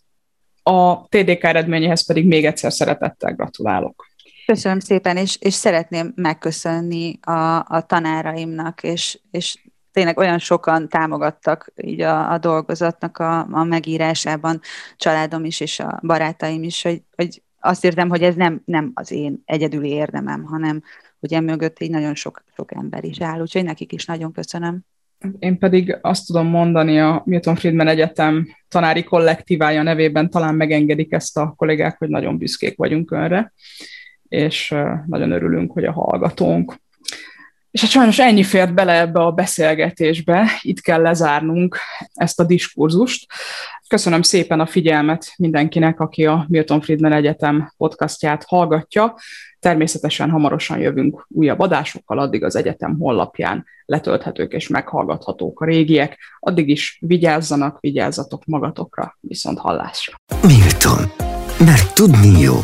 A 0.63 1.07
TDK 1.09 1.45
eredményéhez 1.45 2.07
pedig 2.07 2.27
még 2.27 2.47
egyszer 2.47 2.73
szeretettel 2.73 3.35
gratulálok. 3.35 4.07
Köszönöm 4.47 4.81
szépen, 4.81 5.17
és, 5.17 5.37
és 5.41 5.55
szeretném 5.55 6.13
megköszönni 6.17 7.19
a, 7.23 7.57
a 7.57 7.85
tanáraimnak, 7.87 8.83
és, 8.83 9.19
és 9.31 9.59
tényleg 9.94 10.18
olyan 10.18 10.38
sokan 10.38 10.88
támogattak 10.88 11.72
így 11.76 12.00
a, 12.00 12.33
a 12.33 12.38
dolgozatnak 12.38 13.18
a, 13.18 13.38
a 13.50 13.64
megírásában, 13.64 14.61
családom 14.96 15.44
is, 15.44 15.61
és 15.61 15.80
a 15.80 16.00
barátaim 16.02 16.62
is, 16.62 16.83
hogy, 16.83 17.02
hogy 17.16 17.42
azt 17.61 17.85
érzem, 17.85 18.09
hogy 18.09 18.22
ez 18.22 18.35
nem, 18.35 18.62
nem 18.64 18.90
az 18.94 19.11
én 19.12 19.42
egyedüli 19.44 19.88
érdemem, 19.88 20.44
hanem 20.44 20.83
hogy 21.20 21.33
emögött 21.33 21.80
így 21.80 21.90
nagyon 21.90 22.14
sok, 22.14 22.44
sok 22.57 22.74
ember 22.74 23.04
is 23.04 23.20
áll, 23.20 23.40
úgyhogy 23.40 23.64
nekik 23.64 23.92
is 23.92 24.04
nagyon 24.04 24.33
köszönöm. 24.33 24.80
Én 25.38 25.59
pedig 25.59 25.98
azt 26.00 26.26
tudom 26.26 26.46
mondani 26.46 27.00
a 27.00 27.22
Milton 27.24 27.54
Friedman 27.54 27.88
Egyetem 27.88 28.46
tanári 28.68 29.02
kollektívája 29.02 29.83
nevében, 29.83 30.30
talán 30.30 30.54
megengedik 30.54 31.12
ezt 31.12 31.37
a 31.37 31.54
kollégák, 31.57 31.98
hogy 31.98 32.09
nagyon 32.09 32.38
büszkék 32.38 32.76
vagyunk 32.76 33.11
önre, 33.11 33.52
és 34.28 34.74
nagyon 35.07 35.30
örülünk, 35.30 35.72
hogy 35.72 35.85
a 35.85 35.92
hallgatónk 35.92 36.74
és 37.75 37.81
hát 37.81 37.91
sajnos 37.91 38.19
ennyi 38.19 38.43
fért 38.43 38.75
bele 38.75 39.01
ebbe 39.01 39.21
a 39.21 39.31
beszélgetésbe, 39.31 40.51
itt 40.61 40.81
kell 40.81 41.01
lezárnunk 41.01 41.79
ezt 42.13 42.41
a 42.41 42.45
diskurzust. 42.45 43.27
Köszönöm 43.89 44.23
szépen 44.23 44.61
a 44.61 44.67
figyelmet 44.67 45.33
mindenkinek, 45.37 46.01
aki 46.01 46.27
a 46.27 46.45
Milton 46.49 46.81
Friedman 46.81 47.13
Egyetem 47.13 47.73
podcastját 47.77 48.45
hallgatja. 48.47 49.15
Természetesen 49.59 50.31
hamarosan 50.31 50.79
jövünk 50.79 51.27
újabb 51.29 51.61
adásokkal, 51.61 52.19
addig 52.19 52.45
az 52.45 52.57
egyetem 52.57 52.97
honlapján 52.99 53.65
letölthetők 53.85 54.53
és 54.53 54.69
meghallgathatók 54.69 55.61
a 55.61 55.65
régiek. 55.65 56.19
Addig 56.41 56.69
is 56.69 56.99
vigyázzanak, 57.01 57.81
vigyázzatok 57.81 58.45
magatokra, 58.45 59.17
viszont 59.21 59.59
hallásra. 59.59 60.15
Milton. 60.43 61.13
Mert 61.59 61.95
tudni 61.95 62.41
jó. 62.41 62.55